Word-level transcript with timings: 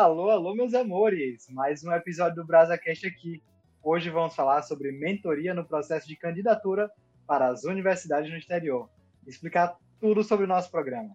Alô, 0.00 0.30
alô, 0.30 0.54
meus 0.54 0.72
amores! 0.72 1.46
Mais 1.50 1.84
um 1.84 1.92
episódio 1.92 2.36
do 2.36 2.46
BrasaCast 2.46 3.06
aqui. 3.06 3.42
Hoje 3.82 4.08
vamos 4.08 4.34
falar 4.34 4.62
sobre 4.62 4.90
mentoria 4.90 5.52
no 5.52 5.62
processo 5.62 6.08
de 6.08 6.16
candidatura 6.16 6.90
para 7.26 7.48
as 7.48 7.64
universidades 7.64 8.30
no 8.30 8.38
exterior. 8.38 8.88
Explicar 9.26 9.76
tudo 10.00 10.24
sobre 10.24 10.46
o 10.46 10.48
nosso 10.48 10.70
programa. 10.70 11.14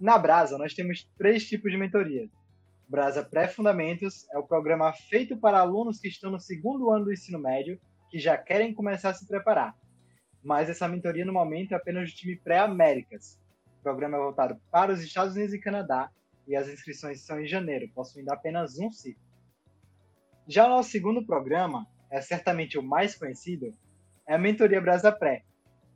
Na 0.00 0.18
Brasa, 0.18 0.58
nós 0.58 0.74
temos 0.74 1.08
três 1.16 1.48
tipos 1.48 1.70
de 1.70 1.78
mentoria. 1.78 2.28
Brasa 2.88 3.22
Pré-Fundamentos 3.22 4.28
é 4.32 4.38
o 4.38 4.48
programa 4.48 4.92
feito 4.92 5.36
para 5.36 5.60
alunos 5.60 6.00
que 6.00 6.08
estão 6.08 6.32
no 6.32 6.40
segundo 6.40 6.90
ano 6.90 7.04
do 7.04 7.12
ensino 7.12 7.38
médio 7.38 7.78
que 8.10 8.18
já 8.18 8.36
querem 8.36 8.74
começar 8.74 9.10
a 9.10 9.14
se 9.14 9.28
preparar. 9.28 9.76
Mas 10.42 10.68
essa 10.68 10.88
mentoria 10.88 11.24
no 11.24 11.32
momento 11.32 11.70
é 11.70 11.76
apenas 11.76 12.10
do 12.10 12.16
time 12.16 12.34
Pré-Américas. 12.34 13.38
O 13.78 13.82
programa 13.84 14.16
é 14.16 14.20
voltado 14.20 14.60
para 14.72 14.92
os 14.92 15.00
Estados 15.00 15.36
Unidos 15.36 15.54
e 15.54 15.60
Canadá 15.60 16.10
e 16.46 16.56
as 16.56 16.68
inscrições 16.68 17.20
são 17.20 17.40
em 17.40 17.46
janeiro, 17.46 17.90
possuindo 17.94 18.32
apenas 18.32 18.78
um 18.78 18.90
ciclo. 18.90 19.22
Já 20.46 20.66
o 20.66 20.70
nosso 20.70 20.90
segundo 20.90 21.24
programa, 21.24 21.86
é 22.10 22.20
certamente 22.20 22.78
o 22.78 22.82
mais 22.82 23.14
conhecido, 23.14 23.74
é 24.26 24.34
a 24.34 24.38
Mentoria 24.38 24.80
Brasa 24.80 25.12
Pré, 25.12 25.44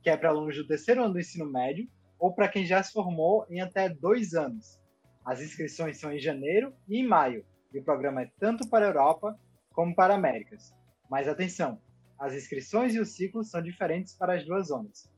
que 0.01 0.09
é 0.09 0.17
para 0.17 0.29
alunos 0.29 0.55
do 0.55 0.67
terceiro 0.67 1.03
ano 1.03 1.13
do 1.13 1.19
ensino 1.19 1.51
médio 1.51 1.87
ou 2.19 2.33
para 2.33 2.47
quem 2.47 2.65
já 2.65 2.81
se 2.81 2.91
formou 2.91 3.45
em 3.49 3.61
até 3.61 3.89
dois 3.89 4.33
anos. 4.33 4.79
As 5.25 5.41
inscrições 5.41 5.99
são 5.99 6.11
em 6.11 6.19
janeiro 6.19 6.73
e 6.87 6.97
em 6.97 7.07
maio, 7.07 7.45
e 7.73 7.79
o 7.79 7.83
programa 7.83 8.21
é 8.21 8.31
tanto 8.39 8.67
para 8.69 8.85
a 8.85 8.89
Europa 8.89 9.37
como 9.73 9.93
para 9.93 10.15
Américas. 10.15 10.73
Mas 11.09 11.27
atenção, 11.27 11.79
as 12.17 12.33
inscrições 12.33 12.95
e 12.95 12.99
os 12.99 13.15
ciclos 13.15 13.51
são 13.51 13.61
diferentes 13.61 14.15
para 14.15 14.35
as 14.35 14.45
duas 14.45 14.67
zonas. 14.67 15.11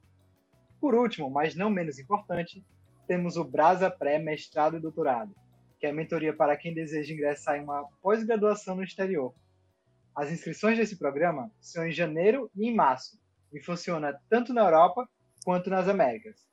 Por 0.82 0.96
último, 0.96 1.30
mas 1.30 1.56
não 1.56 1.70
menos 1.70 2.00
importante, 2.00 2.66
temos 3.10 3.38
o 3.38 3.44
Brasa 3.44 3.90
Pré 3.90 4.20
Mestrado 4.20 4.78
e 4.78 4.80
Doutorado, 4.80 5.36
que 5.80 5.88
é 5.88 5.90
a 5.90 5.94
mentoria 5.94 6.32
para 6.32 6.56
quem 6.56 6.76
deseja 6.76 7.12
ingressar 7.12 7.58
em 7.58 7.64
uma 7.64 7.90
pós-graduação 8.04 8.76
no 8.76 8.84
exterior. 8.84 9.34
As 10.16 10.32
inscrições 10.32 10.78
desse 10.78 10.96
programa 10.96 11.52
são 11.60 11.88
em 11.88 11.92
janeiro 11.92 12.52
e 12.56 12.68
em 12.68 12.76
março, 12.76 13.20
e 13.52 13.60
funciona 13.60 14.22
tanto 14.30 14.54
na 14.54 14.62
Europa 14.62 15.10
quanto 15.44 15.72
nas 15.72 15.88
Américas. 15.88 16.48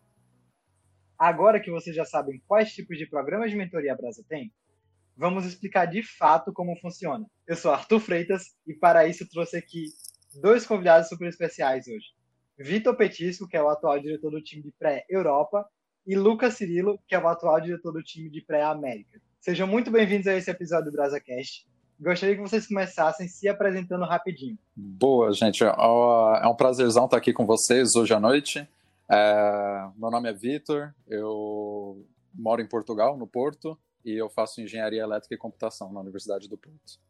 Agora 1.19 1.61
que 1.61 1.71
vocês 1.71 1.95
já 1.95 2.07
sabem 2.07 2.43
quais 2.48 2.73
tipos 2.73 2.97
de 2.97 3.07
programas 3.07 3.51
de 3.51 3.57
mentoria 3.59 3.93
a 3.93 3.97
Brasa 3.97 4.25
tem, 4.27 4.51
vamos 5.15 5.45
explicar 5.45 5.85
de 5.85 6.03
fato 6.03 6.55
como 6.55 6.81
funciona. 6.81 7.27
Eu 7.47 7.57
sou 7.57 7.70
Arthur 7.70 8.01
Freitas 8.01 8.57
e 8.67 8.73
para 8.73 9.07
isso 9.07 9.29
trouxe 9.29 9.59
aqui 9.59 9.89
dois 10.41 10.67
convidados 10.67 11.11
super 11.11 11.29
especiais 11.29 11.87
hoje. 11.87 12.15
Vitor 12.59 12.97
Petisco, 12.97 13.47
que 13.47 13.59
é 13.59 13.63
o 13.63 13.69
atual 13.69 14.01
diretor 14.01 14.31
do 14.31 14.43
time 14.43 14.63
de 14.63 14.73
pré-Europa, 14.73 15.69
e 16.07 16.15
Lucas 16.15 16.55
Cirilo, 16.55 16.99
que 17.09 17.15
é 17.15 17.19
o 17.19 17.27
atual 17.27 17.61
diretor 17.61 17.93
do 17.93 18.03
time 18.03 18.31
de 18.31 18.41
pré-América. 18.41 19.21
Sejam 19.41 19.67
muito 19.67 19.91
bem-vindos 19.91 20.27
a 20.29 20.37
esse 20.37 20.51
episódio 20.51 20.91
do 20.91 20.93
BrasaCast. 20.93 21.67
Gostaria 21.98 22.37
que 22.37 22.43
vocês 22.43 22.67
começassem 22.67 23.27
se 23.27 23.48
apresentando 23.48 24.05
rapidinho. 24.05 24.57
Boa, 24.77 25.33
gente. 25.33 25.65
É 25.65 26.47
um 26.47 26.55
prazerzão 26.55 27.07
estar 27.07 27.17
aqui 27.17 27.33
com 27.33 27.45
vocês 27.45 27.97
hoje 27.97 28.15
à 28.15 28.21
noite. 28.21 28.69
É... 29.11 29.89
Meu 29.97 30.11
nome 30.11 30.29
é 30.29 30.33
Vitor, 30.33 30.95
eu 31.09 32.05
moro 32.35 32.61
em 32.61 32.69
Portugal, 32.69 33.17
no 33.17 33.27
Porto, 33.27 33.79
e 34.05 34.13
eu 34.13 34.29
faço 34.29 34.61
engenharia 34.61 35.03
elétrica 35.03 35.35
e 35.35 35.39
computação 35.39 35.93
na 35.93 36.01
Universidade 36.01 36.48
do 36.48 36.57
Porto. 36.57 37.01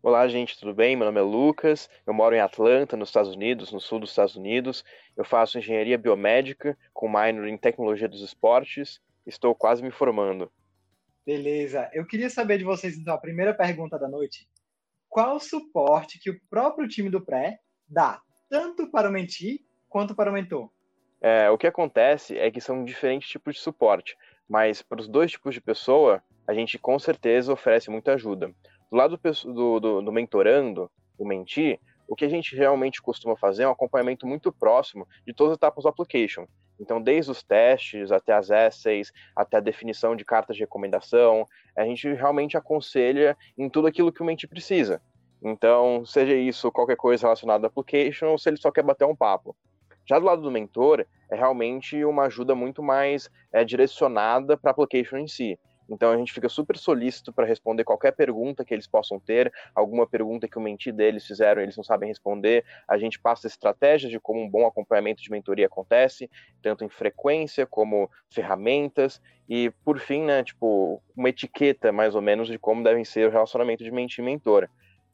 Olá, 0.00 0.28
gente, 0.28 0.56
tudo 0.56 0.72
bem? 0.72 0.94
Meu 0.94 1.06
nome 1.06 1.18
é 1.18 1.22
Lucas, 1.22 1.90
eu 2.06 2.14
moro 2.14 2.32
em 2.32 2.38
Atlanta, 2.38 2.96
nos 2.96 3.08
Estados 3.08 3.34
Unidos, 3.34 3.72
no 3.72 3.80
sul 3.80 3.98
dos 3.98 4.10
Estados 4.10 4.36
Unidos. 4.36 4.84
Eu 5.16 5.24
faço 5.24 5.58
engenharia 5.58 5.98
biomédica 5.98 6.78
com 6.94 7.08
minor 7.08 7.48
em 7.48 7.58
tecnologia 7.58 8.08
dos 8.08 8.22
esportes. 8.22 9.00
Estou 9.26 9.56
quase 9.56 9.82
me 9.82 9.90
formando. 9.90 10.52
Beleza. 11.26 11.90
Eu 11.92 12.06
queria 12.06 12.30
saber 12.30 12.58
de 12.58 12.64
vocês, 12.64 12.96
então, 12.96 13.12
a 13.12 13.18
primeira 13.18 13.52
pergunta 13.52 13.98
da 13.98 14.08
noite. 14.08 14.48
Qual 15.08 15.34
o 15.34 15.40
suporte 15.40 16.20
que 16.20 16.30
o 16.30 16.40
próprio 16.48 16.86
time 16.86 17.10
do 17.10 17.20
pré 17.20 17.58
dá, 17.88 18.22
tanto 18.48 18.88
para 18.92 19.08
o 19.08 19.12
mentir 19.12 19.64
quanto 19.88 20.14
para 20.14 20.30
o 20.30 20.32
mentor? 20.32 20.70
É, 21.20 21.50
o 21.50 21.58
que 21.58 21.66
acontece 21.66 22.38
é 22.38 22.52
que 22.52 22.60
são 22.60 22.84
diferentes 22.84 23.28
tipos 23.28 23.56
de 23.56 23.60
suporte, 23.60 24.16
mas 24.48 24.80
para 24.80 25.00
os 25.00 25.08
dois 25.08 25.32
tipos 25.32 25.54
de 25.54 25.60
pessoa, 25.60 26.22
a 26.46 26.54
gente 26.54 26.78
com 26.78 26.96
certeza 27.00 27.52
oferece 27.52 27.90
muita 27.90 28.14
ajuda. 28.14 28.54
Do 28.90 28.96
lado 28.96 29.20
do, 29.44 29.80
do, 29.80 30.02
do 30.02 30.12
mentorando, 30.12 30.90
o 31.18 31.26
mentir, 31.26 31.78
o 32.08 32.16
que 32.16 32.24
a 32.24 32.28
gente 32.28 32.56
realmente 32.56 33.02
costuma 33.02 33.36
fazer 33.36 33.64
é 33.64 33.68
um 33.68 33.72
acompanhamento 33.72 34.26
muito 34.26 34.50
próximo 34.50 35.06
de 35.26 35.34
todas 35.34 35.52
as 35.52 35.56
etapas 35.58 35.84
do 35.84 35.88
application. 35.88 36.46
Então, 36.80 37.02
desde 37.02 37.30
os 37.30 37.42
testes 37.42 38.10
até 38.10 38.32
as 38.32 38.50
essays, 38.50 39.12
até 39.36 39.56
a 39.56 39.60
definição 39.60 40.16
de 40.16 40.24
cartas 40.24 40.56
de 40.56 40.62
recomendação, 40.62 41.44
a 41.76 41.84
gente 41.84 42.10
realmente 42.12 42.56
aconselha 42.56 43.36
em 43.58 43.68
tudo 43.68 43.88
aquilo 43.88 44.12
que 44.12 44.22
o 44.22 44.24
mentir 44.24 44.48
precisa. 44.48 45.02
Então, 45.42 46.04
seja 46.06 46.34
isso 46.34 46.72
qualquer 46.72 46.96
coisa 46.96 47.26
relacionada 47.26 47.66
ao 47.66 47.70
application 47.70 48.28
ou 48.28 48.38
se 48.38 48.48
ele 48.48 48.56
só 48.56 48.70
quer 48.70 48.82
bater 48.82 49.04
um 49.04 49.14
papo. 49.14 49.54
Já 50.06 50.18
do 50.18 50.24
lado 50.24 50.40
do 50.40 50.50
mentor, 50.50 51.04
é 51.30 51.36
realmente 51.36 52.02
uma 52.04 52.24
ajuda 52.24 52.54
muito 52.54 52.82
mais 52.82 53.28
é, 53.52 53.64
direcionada 53.64 54.56
para 54.56 54.70
a 54.70 54.72
application 54.72 55.18
em 55.18 55.28
si. 55.28 55.58
Então 55.88 56.12
a 56.12 56.16
gente 56.16 56.32
fica 56.32 56.48
super 56.48 56.76
solícito 56.76 57.32
para 57.32 57.46
responder 57.46 57.84
qualquer 57.84 58.12
pergunta 58.12 58.64
que 58.64 58.74
eles 58.74 58.86
possam 58.86 59.18
ter, 59.18 59.52
alguma 59.74 60.06
pergunta 60.06 60.46
que 60.46 60.58
o 60.58 60.60
mentir 60.60 60.92
deles 60.92 61.26
fizeram, 61.26 61.62
eles 61.62 61.76
não 61.76 61.84
sabem 61.84 62.08
responder. 62.08 62.64
A 62.86 62.98
gente 62.98 63.18
passa 63.18 63.46
estratégias 63.46 64.10
de 64.10 64.20
como 64.20 64.40
um 64.40 64.48
bom 64.48 64.66
acompanhamento 64.66 65.22
de 65.22 65.30
mentoria 65.30 65.66
acontece, 65.66 66.30
tanto 66.62 66.84
em 66.84 66.88
frequência 66.88 67.66
como 67.66 68.10
ferramentas 68.28 69.20
e 69.48 69.70
por 69.84 69.98
fim, 69.98 70.22
né, 70.22 70.44
tipo, 70.44 71.02
uma 71.16 71.30
etiqueta 71.30 71.90
mais 71.90 72.14
ou 72.14 72.20
menos 72.20 72.48
de 72.48 72.58
como 72.58 72.84
devem 72.84 73.04
ser 73.04 73.28
o 73.28 73.32
relacionamento 73.32 73.82
de 73.82 73.90
mentir 73.90 74.22
e 74.22 74.26
mentor. 74.26 74.68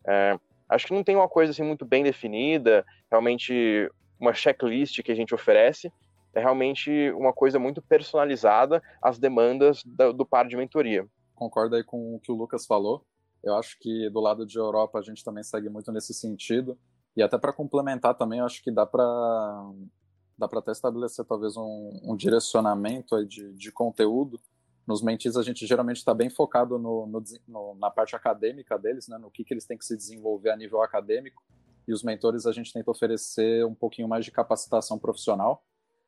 É, 0.06 0.36
acho 0.68 0.86
que 0.86 0.92
não 0.92 1.04
tem 1.04 1.14
uma 1.14 1.28
coisa 1.28 1.52
assim 1.52 1.62
muito 1.62 1.84
bem 1.84 2.02
definida, 2.02 2.84
realmente 3.08 3.88
uma 4.18 4.34
checklist 4.34 5.02
que 5.02 5.12
a 5.12 5.14
gente 5.14 5.34
oferece, 5.34 5.92
é 6.34 6.40
realmente 6.40 7.10
uma 7.12 7.32
coisa 7.32 7.58
muito 7.58 7.80
personalizada 7.80 8.82
às 9.00 9.18
demandas 9.18 9.82
do, 9.84 10.12
do 10.12 10.26
par 10.26 10.46
de 10.46 10.56
mentoria. 10.56 11.06
Concordo 11.34 11.76
aí 11.76 11.84
com 11.84 12.14
o 12.14 12.20
que 12.20 12.30
o 12.30 12.34
Lucas 12.34 12.66
falou. 12.66 13.04
Eu 13.42 13.54
acho 13.56 13.78
que 13.78 14.08
do 14.10 14.20
lado 14.20 14.46
de 14.46 14.58
Europa 14.58 14.98
a 14.98 15.02
gente 15.02 15.22
também 15.22 15.42
segue 15.42 15.68
muito 15.68 15.92
nesse 15.92 16.14
sentido. 16.14 16.78
E 17.16 17.22
até 17.22 17.38
para 17.38 17.52
complementar 17.52 18.14
também, 18.14 18.40
eu 18.40 18.46
acho 18.46 18.62
que 18.62 18.70
dá 18.70 18.86
para 18.86 19.72
dá 20.36 20.48
para 20.48 20.58
até 20.58 20.72
estabelecer 20.72 21.24
talvez 21.24 21.56
um, 21.56 22.00
um 22.02 22.16
direcionamento 22.16 23.24
de, 23.24 23.52
de 23.52 23.70
conteúdo. 23.70 24.40
Nos 24.84 25.00
mentis 25.00 25.36
a 25.36 25.42
gente 25.42 25.64
geralmente 25.64 25.98
está 25.98 26.12
bem 26.12 26.28
focado 26.28 26.76
no, 26.76 27.06
no, 27.06 27.22
no, 27.46 27.74
na 27.76 27.88
parte 27.88 28.16
acadêmica 28.16 28.76
deles, 28.76 29.06
né, 29.06 29.16
no 29.16 29.30
que, 29.30 29.44
que 29.44 29.54
eles 29.54 29.64
têm 29.64 29.78
que 29.78 29.84
se 29.84 29.96
desenvolver 29.96 30.50
a 30.50 30.56
nível 30.56 30.82
acadêmico. 30.82 31.40
E 31.86 31.92
os 31.92 32.02
mentores 32.02 32.46
a 32.46 32.52
gente 32.52 32.72
tenta 32.72 32.90
oferecer 32.90 33.64
um 33.64 33.74
pouquinho 33.74 34.08
mais 34.08 34.24
de 34.24 34.32
capacitação 34.32 34.98
profissional 34.98 35.62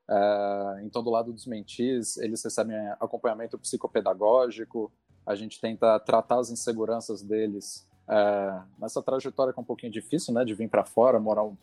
Uh, 0.09 0.81
então, 0.85 1.03
do 1.03 1.11
lado 1.11 1.33
dos 1.33 1.47
mentis, 1.47 2.17
eles 2.17 2.43
recebem 2.43 2.77
acompanhamento 3.01 3.59
psicopedagógico, 3.59 4.93
a 5.27 5.35
gente 5.35 5.61
tenta 5.61 5.99
tratar 5.99 6.39
as 6.39 6.51
inseguranças 6.51 7.23
deles 7.23 7.87
uh, 8.09 8.63
nessa 8.81 9.03
trajetória 9.03 9.53
que 9.53 9.59
é 9.59 9.63
um 9.63 9.67
pouquinho 9.67 9.91
difícil, 9.91 10.33
né, 10.33 10.45
de 10.45 10.55
vir 10.55 10.69
para 10.69 10.85
fora, 10.85 11.19
morar 11.19 11.43
um, 11.43 11.57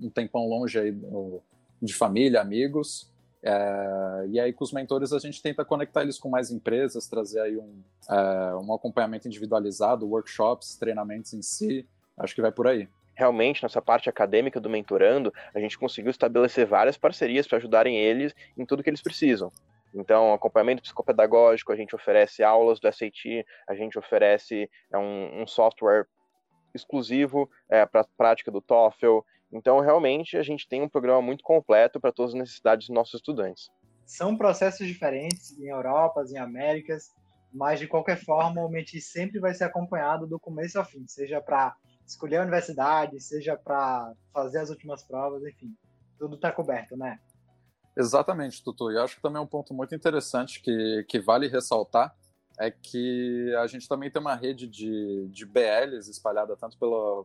um, 0.00 0.08
tempão 0.08 0.48
longe 0.48 0.78
aí 0.78 0.96
de 1.80 1.92
família, 1.92 2.40
amigos. 2.40 3.10
Uh, 3.42 4.28
e 4.30 4.38
aí, 4.38 4.52
com 4.52 4.62
os 4.62 4.72
mentores, 4.72 5.12
a 5.12 5.18
gente 5.18 5.42
tenta 5.42 5.64
conectar 5.64 6.02
eles 6.02 6.16
com 6.16 6.28
mais 6.28 6.52
empresas, 6.52 7.08
trazer 7.08 7.40
aí 7.40 7.58
um, 7.58 7.82
um 8.64 8.72
acompanhamento 8.72 9.26
individualizado, 9.26 10.06
workshops, 10.08 10.76
treinamentos 10.76 11.34
em 11.34 11.42
si. 11.42 11.84
Acho 12.16 12.32
que 12.36 12.42
vai 12.42 12.52
por 12.52 12.68
aí 12.68 12.88
realmente 13.14 13.62
nessa 13.62 13.80
parte 13.80 14.08
acadêmica 14.08 14.60
do 14.60 14.70
mentorando, 14.70 15.32
a 15.54 15.60
gente 15.60 15.78
conseguiu 15.78 16.10
estabelecer 16.10 16.66
várias 16.66 16.96
parcerias 16.96 17.46
para 17.46 17.58
ajudarem 17.58 17.96
eles 17.96 18.34
em 18.56 18.64
tudo 18.64 18.82
que 18.82 18.90
eles 18.90 19.02
precisam. 19.02 19.52
Então, 19.94 20.32
acompanhamento 20.32 20.82
psicopedagógico, 20.82 21.72
a 21.72 21.76
gente 21.76 21.94
oferece 21.94 22.42
aulas 22.42 22.80
do 22.80 22.90
SAT, 22.90 23.44
a 23.68 23.74
gente 23.74 23.98
oferece 23.98 24.70
é, 24.90 24.96
um, 24.96 25.42
um 25.42 25.46
software 25.46 26.06
exclusivo 26.74 27.50
é, 27.68 27.84
para 27.84 28.00
a 28.00 28.06
prática 28.16 28.50
do 28.50 28.62
TOEFL. 28.62 29.18
Então, 29.52 29.80
realmente, 29.80 30.38
a 30.38 30.42
gente 30.42 30.66
tem 30.66 30.80
um 30.80 30.88
programa 30.88 31.20
muito 31.20 31.44
completo 31.44 32.00
para 32.00 32.10
todas 32.10 32.32
as 32.32 32.40
necessidades 32.40 32.86
dos 32.86 32.94
nossos 32.94 33.14
estudantes. 33.14 33.70
São 34.06 34.36
processos 34.36 34.86
diferentes 34.86 35.58
em 35.58 35.68
Europa, 35.68 36.24
em 36.26 36.38
Américas, 36.38 37.14
mas 37.52 37.78
de 37.78 37.86
qualquer 37.86 38.16
forma, 38.16 38.64
o 38.64 38.68
METI 38.70 38.98
sempre 39.00 39.38
vai 39.38 39.52
ser 39.52 39.64
acompanhado 39.64 40.26
do 40.26 40.40
começo 40.40 40.78
ao 40.78 40.84
fim, 40.86 41.06
seja 41.06 41.40
para 41.40 41.76
escolher 42.06 42.36
a 42.36 42.42
universidade, 42.42 43.20
seja 43.20 43.56
para 43.56 44.12
fazer 44.32 44.58
as 44.58 44.70
últimas 44.70 45.02
provas, 45.02 45.42
enfim, 45.44 45.74
tudo 46.18 46.36
está 46.36 46.52
coberto, 46.52 46.96
né? 46.96 47.18
Exatamente, 47.96 48.62
Tutu. 48.62 48.90
E 48.90 48.98
acho 48.98 49.16
que 49.16 49.22
também 49.22 49.38
é 49.38 49.44
um 49.44 49.46
ponto 49.46 49.74
muito 49.74 49.94
interessante 49.94 50.60
que, 50.62 51.04
que 51.08 51.20
vale 51.20 51.48
ressaltar 51.48 52.14
é 52.58 52.70
que 52.70 53.54
a 53.58 53.66
gente 53.66 53.88
também 53.88 54.10
tem 54.10 54.20
uma 54.20 54.34
rede 54.34 54.66
de, 54.66 55.26
de 55.28 55.46
BLs 55.46 56.10
espalhada 56.10 56.56
tanto 56.56 56.76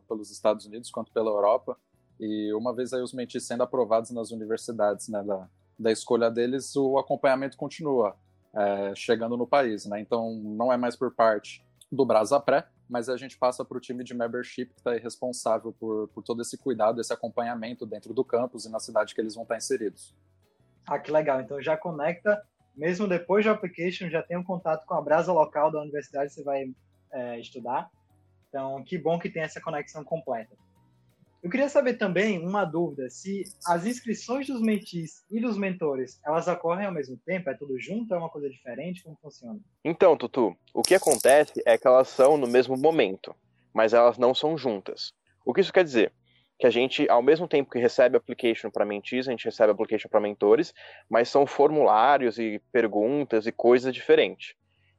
pelos 0.06 0.30
Estados 0.30 0.66
Unidos 0.66 0.90
quanto 0.90 1.12
pela 1.12 1.30
Europa. 1.30 1.76
E 2.18 2.52
uma 2.54 2.74
vez 2.74 2.92
aí 2.92 3.02
os 3.02 3.12
mentis 3.12 3.46
sendo 3.46 3.62
aprovados 3.62 4.10
nas 4.10 4.30
universidades 4.30 5.08
né, 5.08 5.22
da, 5.22 5.48
da 5.78 5.92
escolha 5.92 6.30
deles, 6.30 6.74
o 6.74 6.98
acompanhamento 6.98 7.56
continua 7.56 8.16
é, 8.54 8.94
chegando 8.94 9.36
no 9.36 9.46
país. 9.46 9.86
Né? 9.86 10.00
Então, 10.00 10.34
não 10.34 10.72
é 10.72 10.76
mais 10.76 10.96
por 10.96 11.14
parte 11.14 11.64
do 11.90 12.04
Brasa 12.04 12.40
Pré, 12.40 12.66
mas 12.88 13.08
a 13.08 13.16
gente 13.16 13.36
passa 13.36 13.64
para 13.64 13.76
o 13.76 13.80
time 13.80 14.02
de 14.02 14.14
membership 14.14 14.66
que 14.66 14.78
está 14.78 14.92
responsável 14.94 15.72
por, 15.72 16.08
por 16.08 16.22
todo 16.22 16.42
esse 16.42 16.56
cuidado, 16.56 17.00
esse 17.00 17.12
acompanhamento 17.12 17.84
dentro 17.84 18.14
do 18.14 18.24
campus 18.24 18.64
e 18.64 18.70
na 18.70 18.80
cidade 18.80 19.14
que 19.14 19.20
eles 19.20 19.34
vão 19.34 19.42
estar 19.42 19.56
inseridos. 19.56 20.14
Ah, 20.86 20.98
que 20.98 21.10
legal. 21.10 21.40
Então 21.40 21.60
já 21.60 21.76
conecta, 21.76 22.42
mesmo 22.74 23.06
depois 23.06 23.44
do 23.44 23.50
application, 23.50 24.08
já 24.08 24.22
tem 24.22 24.38
um 24.38 24.44
contato 24.44 24.86
com 24.86 24.94
a 24.94 25.02
brasa 25.02 25.32
local 25.32 25.70
da 25.70 25.80
universidade 25.80 26.28
que 26.28 26.34
você 26.34 26.42
vai 26.42 26.72
é, 27.12 27.38
estudar. 27.38 27.90
Então, 28.48 28.82
que 28.82 28.96
bom 28.96 29.18
que 29.18 29.28
tem 29.28 29.42
essa 29.42 29.60
conexão 29.60 30.02
completa. 30.02 30.56
Eu 31.40 31.50
queria 31.50 31.68
saber 31.68 31.94
também 31.94 32.44
uma 32.44 32.64
dúvida, 32.64 33.08
se 33.08 33.44
as 33.64 33.86
inscrições 33.86 34.48
dos 34.48 34.60
mentis 34.60 35.24
e 35.30 35.40
dos 35.40 35.56
mentores, 35.56 36.20
elas 36.26 36.48
ocorrem 36.48 36.86
ao 36.86 36.92
mesmo 36.92 37.16
tempo? 37.16 37.48
É 37.48 37.54
tudo 37.54 37.78
junto? 37.78 38.12
É 38.12 38.18
uma 38.18 38.28
coisa 38.28 38.50
diferente? 38.50 39.04
Como 39.04 39.16
funciona? 39.22 39.60
Então, 39.84 40.16
Tutu, 40.16 40.56
o 40.74 40.82
que 40.82 40.96
acontece 40.96 41.62
é 41.64 41.78
que 41.78 41.86
elas 41.86 42.08
são 42.08 42.36
no 42.36 42.48
mesmo 42.48 42.76
momento, 42.76 43.34
mas 43.72 43.94
elas 43.94 44.18
não 44.18 44.34
são 44.34 44.58
juntas. 44.58 45.12
O 45.44 45.54
que 45.54 45.60
isso 45.60 45.72
quer 45.72 45.84
dizer? 45.84 46.12
Que 46.58 46.66
a 46.66 46.70
gente, 46.70 47.08
ao 47.08 47.22
mesmo 47.22 47.46
tempo 47.46 47.70
que 47.70 47.78
recebe 47.78 48.16
application 48.16 48.68
para 48.68 48.84
mentis, 48.84 49.28
a 49.28 49.30
gente 49.30 49.44
recebe 49.44 49.70
application 49.70 50.08
para 50.08 50.20
mentores, 50.20 50.74
mas 51.08 51.28
são 51.28 51.46
formulários 51.46 52.36
e 52.40 52.60
perguntas 52.72 53.46
e 53.46 53.52
coisas 53.52 53.94
diferentes. 53.94 54.56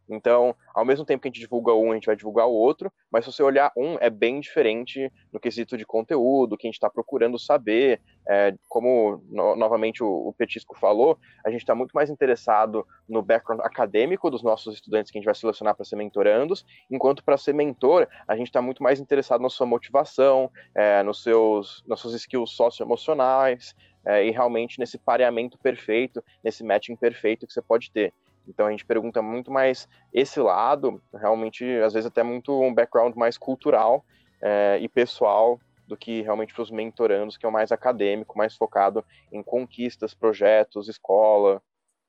Então, 0.09 0.55
ao 0.73 0.83
mesmo 0.83 1.05
tempo 1.05 1.21
que 1.21 1.27
a 1.27 1.31
gente 1.31 1.41
divulga 1.41 1.73
um, 1.73 1.91
a 1.91 1.93
gente 1.93 2.07
vai 2.07 2.15
divulgar 2.15 2.47
o 2.47 2.53
outro, 2.53 2.91
mas 3.11 3.23
se 3.23 3.31
você 3.31 3.43
olhar 3.43 3.71
um, 3.77 3.97
é 3.99 4.09
bem 4.09 4.39
diferente 4.39 5.11
no 5.31 5.39
quesito 5.39 5.77
de 5.77 5.85
conteúdo, 5.85 6.57
que 6.57 6.65
a 6.65 6.69
gente 6.69 6.75
está 6.75 6.89
procurando 6.89 7.37
saber. 7.37 8.01
É, 8.27 8.53
como, 8.67 9.23
no, 9.29 9.55
novamente, 9.55 10.03
o, 10.03 10.07
o, 10.07 10.33
Petisco 10.33 10.77
falou, 10.77 11.17
a 11.43 11.49
gente 11.49 11.61
está 11.61 11.73
muito 11.73 11.93
mais 11.93 12.09
interessado 12.09 12.85
no 13.07 13.23
background 13.23 13.61
acadêmico 13.61 14.29
dos 14.29 14.43
nossos 14.43 14.75
estudantes 14.75 15.11
que 15.11 15.17
a 15.17 15.19
gente 15.19 15.25
vai 15.25 15.33
selecionar 15.33 15.75
para 15.75 15.85
ser 15.85 15.95
mentorandos, 15.95 16.63
enquanto 16.91 17.23
para 17.23 17.37
ser 17.37 17.53
mentor, 17.53 18.07
a 18.27 18.35
gente 18.35 18.47
está 18.47 18.61
muito 18.61 18.83
mais 18.83 18.99
interessado 18.99 19.41
na 19.41 19.49
sua 19.49 19.65
motivação, 19.65 20.51
é, 20.75 21.01
nos 21.01 21.23
seus, 21.23 21.83
nas 21.87 21.99
suas 21.99 22.13
skills 22.13 22.51
socioemocionais, 22.51 23.75
é, 24.05 24.25
e 24.25 24.31
realmente 24.31 24.79
nesse 24.79 24.97
pareamento 24.97 25.57
perfeito, 25.57 26.23
nesse 26.43 26.63
matching 26.63 26.95
perfeito 26.95 27.45
que 27.45 27.53
você 27.53 27.61
pode 27.61 27.91
ter. 27.91 28.13
Então 28.49 28.65
a 28.65 28.71
gente 28.71 28.85
pergunta 28.85 29.21
muito 29.21 29.51
mais 29.51 29.87
esse 30.11 30.39
lado, 30.39 31.01
realmente, 31.13 31.63
às 31.81 31.93
vezes 31.93 32.07
até 32.07 32.23
muito 32.23 32.51
um 32.59 32.73
background 32.73 33.15
mais 33.15 33.37
cultural 33.37 34.03
é, 34.41 34.79
e 34.81 34.89
pessoal 34.89 35.59
do 35.87 35.95
que 35.95 36.21
realmente 36.21 36.53
para 36.53 36.63
os 36.63 36.71
mentorandos, 36.71 37.37
que 37.37 37.45
é 37.45 37.49
o 37.49 37.51
mais 37.51 37.71
acadêmico, 37.71 38.37
mais 38.37 38.55
focado 38.55 39.03
em 39.31 39.41
conquistas, 39.41 40.13
projetos, 40.13 40.87
escola. 40.87 41.61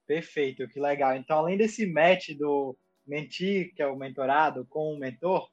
Perfeito, 0.07 0.67
que 0.69 0.81
legal. 0.81 1.15
Então, 1.15 1.39
além 1.39 1.57
desse 1.57 1.87
match 1.87 2.31
do 2.37 2.77
mentir, 3.07 3.75
que 3.75 3.83
é 3.83 3.87
o 3.87 3.97
mentorado, 3.97 4.67
com 4.67 4.93
o 4.93 4.99
mentor, 4.99 5.49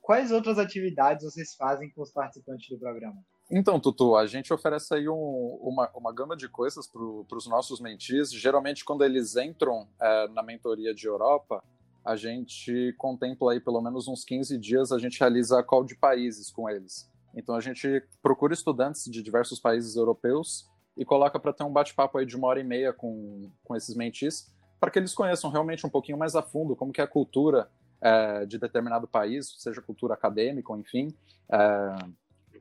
quais 0.00 0.30
outras 0.30 0.58
atividades 0.58 1.24
vocês 1.24 1.54
fazem 1.54 1.90
com 1.90 2.02
os 2.02 2.12
participantes 2.12 2.68
do 2.68 2.78
programa? 2.78 3.22
Então, 3.50 3.78
Tutu, 3.78 4.16
a 4.16 4.26
gente 4.26 4.52
oferece 4.52 4.94
aí 4.94 5.08
um, 5.08 5.58
uma, 5.60 5.90
uma 5.94 6.12
gama 6.12 6.36
de 6.36 6.48
coisas 6.48 6.86
para 6.86 7.36
os 7.36 7.46
nossos 7.46 7.78
mentis. 7.78 8.32
Geralmente, 8.32 8.84
quando 8.84 9.04
eles 9.04 9.36
entram 9.36 9.86
é, 10.00 10.28
na 10.28 10.42
mentoria 10.42 10.94
de 10.94 11.06
Europa, 11.06 11.62
a 12.04 12.16
gente 12.16 12.94
contempla 12.98 13.52
aí 13.52 13.60
pelo 13.60 13.80
menos 13.80 14.08
uns 14.08 14.24
15 14.24 14.58
dias, 14.58 14.92
a 14.92 14.98
gente 14.98 15.20
realiza 15.20 15.58
a 15.58 15.62
call 15.62 15.84
de 15.84 15.94
países 15.94 16.50
com 16.50 16.68
eles. 16.68 17.10
Então, 17.34 17.54
a 17.54 17.60
gente 17.60 18.02
procura 18.22 18.54
estudantes 18.54 19.04
de 19.04 19.22
diversos 19.22 19.60
países 19.60 19.96
europeus 19.96 20.68
e 20.96 21.04
coloca 21.04 21.38
para 21.38 21.52
ter 21.52 21.64
um 21.64 21.72
bate-papo 21.72 22.18
aí 22.18 22.26
de 22.26 22.36
uma 22.36 22.48
hora 22.48 22.60
e 22.60 22.64
meia 22.64 22.92
com, 22.92 23.50
com 23.62 23.76
esses 23.76 23.94
mentis, 23.94 24.52
para 24.80 24.90
que 24.90 24.98
eles 24.98 25.14
conheçam 25.14 25.50
realmente 25.50 25.86
um 25.86 25.90
pouquinho 25.90 26.18
mais 26.18 26.34
a 26.34 26.42
fundo 26.42 26.76
como 26.76 26.92
que 26.92 27.00
é 27.00 27.04
a 27.04 27.08
cultura 27.08 27.68
é, 28.00 28.46
de 28.46 28.58
determinado 28.58 29.08
país, 29.08 29.54
seja 29.58 29.80
cultura 29.80 30.14
acadêmica, 30.14 30.72
enfim, 30.74 31.14
é, 31.50 31.96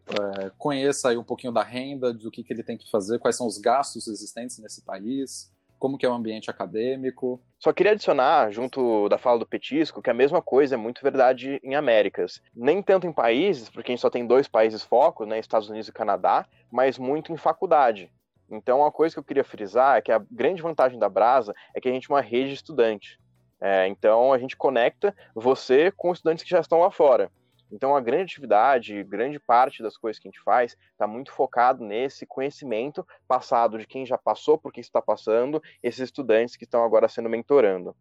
é, 0.08 0.52
conheça 0.58 1.10
aí 1.10 1.18
um 1.18 1.24
pouquinho 1.24 1.54
da 1.54 1.64
renda, 1.64 2.14
do 2.14 2.30
que, 2.30 2.44
que 2.44 2.54
ele 2.54 2.64
tem 2.64 2.78
que 2.78 2.90
fazer, 2.90 3.20
quais 3.20 3.36
são 3.36 3.48
os 3.48 3.58
gastos 3.58 4.08
existentes 4.08 4.58
nesse 4.60 4.84
país, 4.84 5.52
como 5.80 5.98
que 5.98 6.06
é 6.06 6.10
o 6.10 6.14
ambiente 6.14 6.50
acadêmico. 6.50 7.42
Só 7.60 7.74
queria 7.74 7.92
adicionar, 7.92 8.52
junto 8.52 9.10
da 9.10 9.18
fala 9.18 9.40
do 9.40 9.46
Petisco, 9.46 10.02
que 10.02 10.10
a 10.10 10.14
mesma 10.14 10.42
coisa 10.42 10.76
é 10.76 10.78
muito 10.78 11.02
verdade 11.02 11.60
em 11.64 11.76
Américas. 11.76 12.42
Nem 12.56 12.82
tanto 12.82 13.08
em 13.08 13.12
países, 13.12 13.70
porque 13.70 13.92
a 13.92 13.94
gente 13.94 14.02
só 14.02 14.10
tem 14.10 14.26
dois 14.26 14.48
países 14.48 14.82
foco, 14.82 15.26
né, 15.26 15.40
Estados 15.40 15.70
Unidos 15.70 15.88
e 15.88 15.94
Canadá, 15.94 16.46
mas 16.72 16.98
muito 16.98 17.34
em 17.34 17.38
faculdade. 17.38 18.12
Então, 18.50 18.80
uma 18.80 18.92
coisa 18.92 19.16
que 19.16 19.20
eu 19.20 19.24
queria 19.24 19.44
frisar 19.44 19.98
é 19.98 20.02
que 20.02 20.12
a 20.12 20.24
grande 20.32 20.62
vantagem 20.62 21.00
da 21.00 21.10
Brasa 21.10 21.54
é 21.76 21.82
que 21.82 21.90
a 21.90 21.92
gente 21.92 22.10
é 22.10 22.14
uma 22.14 22.22
rede 22.22 22.50
de 22.50 22.56
estudante. 22.56 23.20
É, 23.60 23.88
então, 23.88 24.34
a 24.34 24.38
gente 24.38 24.58
conecta 24.58 25.16
você 25.34 25.92
com 25.92 26.12
estudantes 26.12 26.44
que 26.44 26.50
já 26.50 26.60
estão 26.60 26.80
lá 26.80 26.92
fora. 26.92 27.32
Então, 27.74 27.96
a 27.96 28.00
grande 28.00 28.26
atividade, 28.26 29.04
grande 29.04 29.40
parte 29.40 29.82
das 29.82 29.98
coisas 29.98 30.22
que 30.22 30.28
a 30.28 30.32
gente 30.32 30.44
faz 30.44 30.78
está 30.92 31.08
muito 31.08 31.32
focado 31.32 31.84
nesse 31.84 32.24
conhecimento 32.24 33.06
passado 33.28 33.80
de 33.80 33.88
quem 33.88 34.06
já 34.06 34.16
passou 34.16 34.60
por 34.60 34.72
que 34.72 34.80
está 34.80 35.02
passando, 35.02 35.60
esses 35.82 36.02
estudantes 36.02 36.56
que 36.56 36.66
estão 36.66 36.84
agora 36.84 37.10
sendo 37.10 37.28
mentorando. 37.28 37.96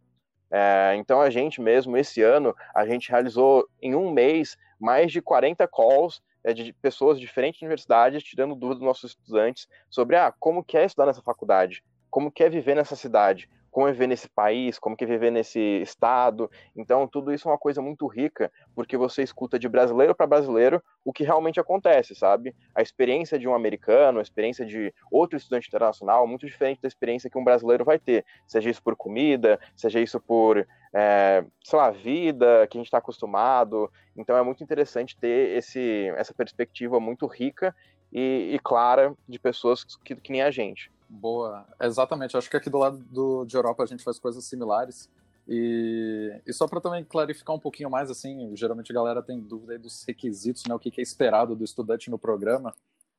É, 0.50 0.94
então, 0.96 1.22
a 1.22 1.30
gente 1.30 1.58
mesmo, 1.58 1.96
esse 1.96 2.20
ano, 2.20 2.54
a 2.74 2.84
gente 2.84 3.10
realizou 3.10 3.66
em 3.80 3.94
um 3.94 4.12
mês 4.12 4.58
mais 4.78 5.10
de 5.10 5.22
40 5.22 5.66
calls 5.66 6.22
é, 6.44 6.52
de 6.52 6.74
pessoas 6.74 7.18
de 7.18 7.24
diferentes 7.24 7.62
universidades 7.62 8.22
tirando 8.22 8.54
dúvidas 8.54 8.80
dos 8.80 8.86
nossos 8.86 9.12
estudantes 9.12 9.66
sobre 9.88 10.16
ah, 10.16 10.30
como 10.38 10.62
que 10.62 10.76
é 10.76 10.84
estudar 10.84 11.06
nessa 11.06 11.22
faculdade, 11.22 11.82
como 12.10 12.30
que 12.30 12.44
é 12.44 12.50
viver 12.50 12.74
nessa 12.74 12.94
cidade, 12.94 13.48
como 13.72 13.88
é 13.88 13.92
viver 13.92 14.06
nesse 14.06 14.28
país, 14.28 14.78
como 14.78 14.94
é 15.00 15.06
viver 15.06 15.32
nesse 15.32 15.58
estado. 15.80 16.48
Então, 16.76 17.08
tudo 17.08 17.32
isso 17.32 17.48
é 17.48 17.50
uma 17.50 17.58
coisa 17.58 17.80
muito 17.80 18.06
rica, 18.06 18.52
porque 18.74 18.98
você 18.98 19.22
escuta 19.22 19.58
de 19.58 19.66
brasileiro 19.66 20.14
para 20.14 20.26
brasileiro 20.26 20.80
o 21.02 21.12
que 21.12 21.24
realmente 21.24 21.58
acontece, 21.58 22.14
sabe? 22.14 22.54
A 22.74 22.82
experiência 22.82 23.38
de 23.38 23.48
um 23.48 23.54
americano, 23.54 24.18
a 24.18 24.22
experiência 24.22 24.66
de 24.66 24.94
outro 25.10 25.38
estudante 25.38 25.68
internacional, 25.68 26.24
é 26.24 26.28
muito 26.28 26.46
diferente 26.46 26.82
da 26.82 26.86
experiência 26.86 27.30
que 27.30 27.38
um 27.38 27.44
brasileiro 27.44 27.82
vai 27.82 27.98
ter, 27.98 28.26
seja 28.46 28.68
isso 28.68 28.82
por 28.82 28.94
comida, 28.94 29.58
seja 29.74 29.98
isso 29.98 30.20
por, 30.20 30.68
é, 30.92 31.42
sei 31.64 31.78
lá, 31.78 31.90
vida 31.90 32.66
que 32.68 32.76
a 32.76 32.80
gente 32.80 32.88
está 32.88 32.98
acostumado. 32.98 33.90
Então, 34.14 34.36
é 34.36 34.42
muito 34.42 34.62
interessante 34.62 35.16
ter 35.16 35.56
esse, 35.56 36.12
essa 36.18 36.34
perspectiva 36.34 37.00
muito 37.00 37.26
rica 37.26 37.74
e, 38.12 38.50
e 38.52 38.58
clara 38.58 39.14
de 39.26 39.38
pessoas 39.38 39.82
que, 39.82 40.14
que 40.14 40.30
nem 40.30 40.42
a 40.42 40.50
gente. 40.50 40.90
Boa, 41.14 41.66
exatamente. 41.78 42.38
Acho 42.38 42.48
que 42.48 42.56
aqui 42.56 42.70
do 42.70 42.78
lado 42.78 42.96
do, 42.96 43.44
de 43.44 43.54
Europa 43.54 43.82
a 43.82 43.86
gente 43.86 44.02
faz 44.02 44.18
coisas 44.18 44.44
similares. 44.46 45.10
E, 45.46 46.40
e 46.46 46.52
só 46.54 46.66
para 46.66 46.80
também 46.80 47.04
clarificar 47.04 47.54
um 47.54 47.58
pouquinho 47.58 47.90
mais, 47.90 48.10
assim, 48.10 48.56
geralmente 48.56 48.90
a 48.90 48.94
galera 48.94 49.22
tem 49.22 49.38
dúvida 49.38 49.78
dos 49.78 50.04
requisitos, 50.04 50.64
né, 50.66 50.74
o 50.74 50.78
que, 50.78 50.90
que 50.90 51.00
é 51.00 51.02
esperado 51.02 51.54
do 51.54 51.64
estudante 51.64 52.10
no 52.10 52.18
programa. 52.18 52.74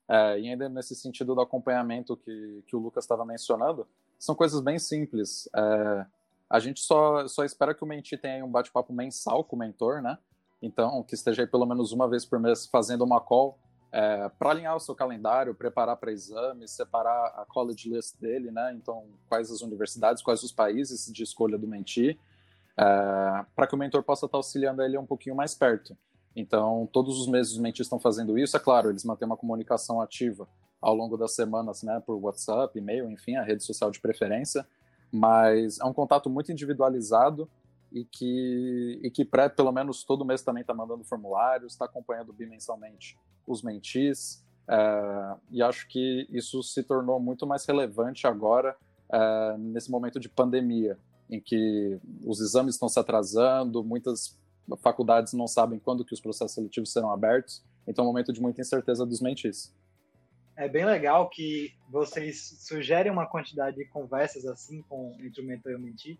É, 0.09 0.39
e 0.39 0.49
ainda 0.49 0.67
nesse 0.67 0.95
sentido 0.95 1.35
do 1.35 1.41
acompanhamento 1.41 2.17
que, 2.17 2.63
que 2.65 2.75
o 2.75 2.79
Lucas 2.79 3.03
estava 3.03 3.23
mencionando, 3.23 3.87
são 4.17 4.33
coisas 4.33 4.59
bem 4.59 4.79
simples. 4.79 5.47
É, 5.55 6.05
a 6.49 6.59
gente 6.59 6.81
só, 6.81 7.27
só 7.27 7.45
espera 7.45 7.75
que 7.75 7.83
o 7.83 7.87
mentir 7.87 8.19
tenha 8.19 8.43
um 8.43 8.49
bate-papo 8.49 8.91
mensal 8.91 9.43
com 9.43 9.55
o 9.55 9.59
mentor, 9.59 10.01
né? 10.01 10.17
Então, 10.63 11.03
que 11.03 11.13
esteja 11.13 11.43
aí 11.43 11.47
pelo 11.47 11.65
menos 11.65 11.91
uma 11.91 12.07
vez 12.07 12.25
por 12.25 12.39
mês 12.39 12.65
fazendo 12.65 13.03
uma 13.03 13.21
call 13.21 13.59
é, 13.93 14.27
para 14.39 14.49
alinhar 14.49 14.75
o 14.75 14.79
seu 14.79 14.95
calendário, 14.95 15.53
preparar 15.53 15.95
para 15.97 16.11
exames, 16.11 16.71
separar 16.71 17.27
a 17.37 17.45
college 17.47 17.87
list 17.87 18.19
dele, 18.19 18.49
né? 18.49 18.73
Então, 18.73 19.05
quais 19.29 19.51
as 19.51 19.61
universidades, 19.61 20.23
quais 20.23 20.41
os 20.41 20.51
países 20.51 21.13
de 21.13 21.21
escolha 21.21 21.59
do 21.59 21.67
mentir, 21.67 22.17
é, 22.75 23.45
para 23.55 23.67
que 23.67 23.75
o 23.75 23.77
mentor 23.77 24.01
possa 24.01 24.25
estar 24.25 24.39
auxiliando 24.39 24.81
ele 24.81 24.97
um 24.97 25.05
pouquinho 25.05 25.35
mais 25.35 25.53
perto. 25.53 25.95
Então, 26.35 26.89
todos 26.91 27.19
os 27.19 27.27
meses 27.27 27.53
os 27.53 27.59
mentis 27.59 27.85
estão 27.85 27.99
fazendo 27.99 28.35
isso. 28.35 28.57
É 28.57 28.59
claro, 28.59 28.89
eles 28.89 29.03
mantêm 29.03 29.27
uma 29.27 29.37
comunicação 29.37 30.01
ativa 30.01 30.47
ao 30.81 30.95
longo 30.95 31.15
das 31.15 31.35
semanas, 31.35 31.83
né? 31.83 32.01
Por 32.03 32.15
WhatsApp, 32.15 32.75
e-mail, 32.75 33.11
enfim, 33.11 33.35
a 33.35 33.43
rede 33.43 33.63
social 33.63 33.91
de 33.91 33.99
preferência. 33.99 34.65
Mas 35.11 35.79
é 35.79 35.85
um 35.85 35.93
contato 35.93 36.31
muito 36.31 36.51
individualizado 36.51 37.47
e 37.93 38.03
que, 38.03 38.99
e 39.03 39.11
que 39.11 39.23
pré, 39.23 39.47
pelo 39.47 39.71
menos 39.71 40.03
todo 40.03 40.25
mês 40.25 40.41
também 40.41 40.61
está 40.61 40.73
mandando 40.73 41.03
formulários, 41.03 41.73
está 41.73 41.85
acompanhando 41.85 42.33
bimensalmente 42.33 43.17
os 43.45 43.61
mentis, 43.61 44.43
é, 44.67 45.35
e 45.51 45.61
acho 45.61 45.87
que 45.87 46.27
isso 46.31 46.63
se 46.63 46.81
tornou 46.81 47.19
muito 47.19 47.45
mais 47.45 47.65
relevante 47.65 48.25
agora, 48.25 48.75
é, 49.11 49.57
nesse 49.59 49.91
momento 49.91 50.19
de 50.19 50.27
pandemia, 50.27 50.97
em 51.29 51.39
que 51.39 51.99
os 52.25 52.41
exames 52.41 52.75
estão 52.75 52.89
se 52.89 52.99
atrasando, 52.99 53.83
muitas 53.83 54.37
faculdades 54.81 55.33
não 55.33 55.47
sabem 55.47 55.77
quando 55.77 56.03
que 56.03 56.13
os 56.13 56.21
processos 56.21 56.55
seletivos 56.55 56.91
serão 56.91 57.11
abertos, 57.11 57.63
então 57.85 58.03
é 58.03 58.07
um 58.07 58.11
momento 58.11 58.33
de 58.33 58.41
muita 58.41 58.61
incerteza 58.61 59.05
dos 59.05 59.21
mentis. 59.21 59.71
É 60.55 60.67
bem 60.67 60.85
legal 60.85 61.29
que 61.29 61.73
vocês 61.89 62.57
sugerem 62.61 63.11
uma 63.11 63.25
quantidade 63.25 63.75
de 63.75 63.85
conversas 63.85 64.45
assim 64.45 64.81
com 64.83 65.15
entre 65.19 65.41
o 65.41 65.45
mentor 65.45 65.73
e 65.73 65.75
o 65.75 65.79
mentir, 65.79 66.17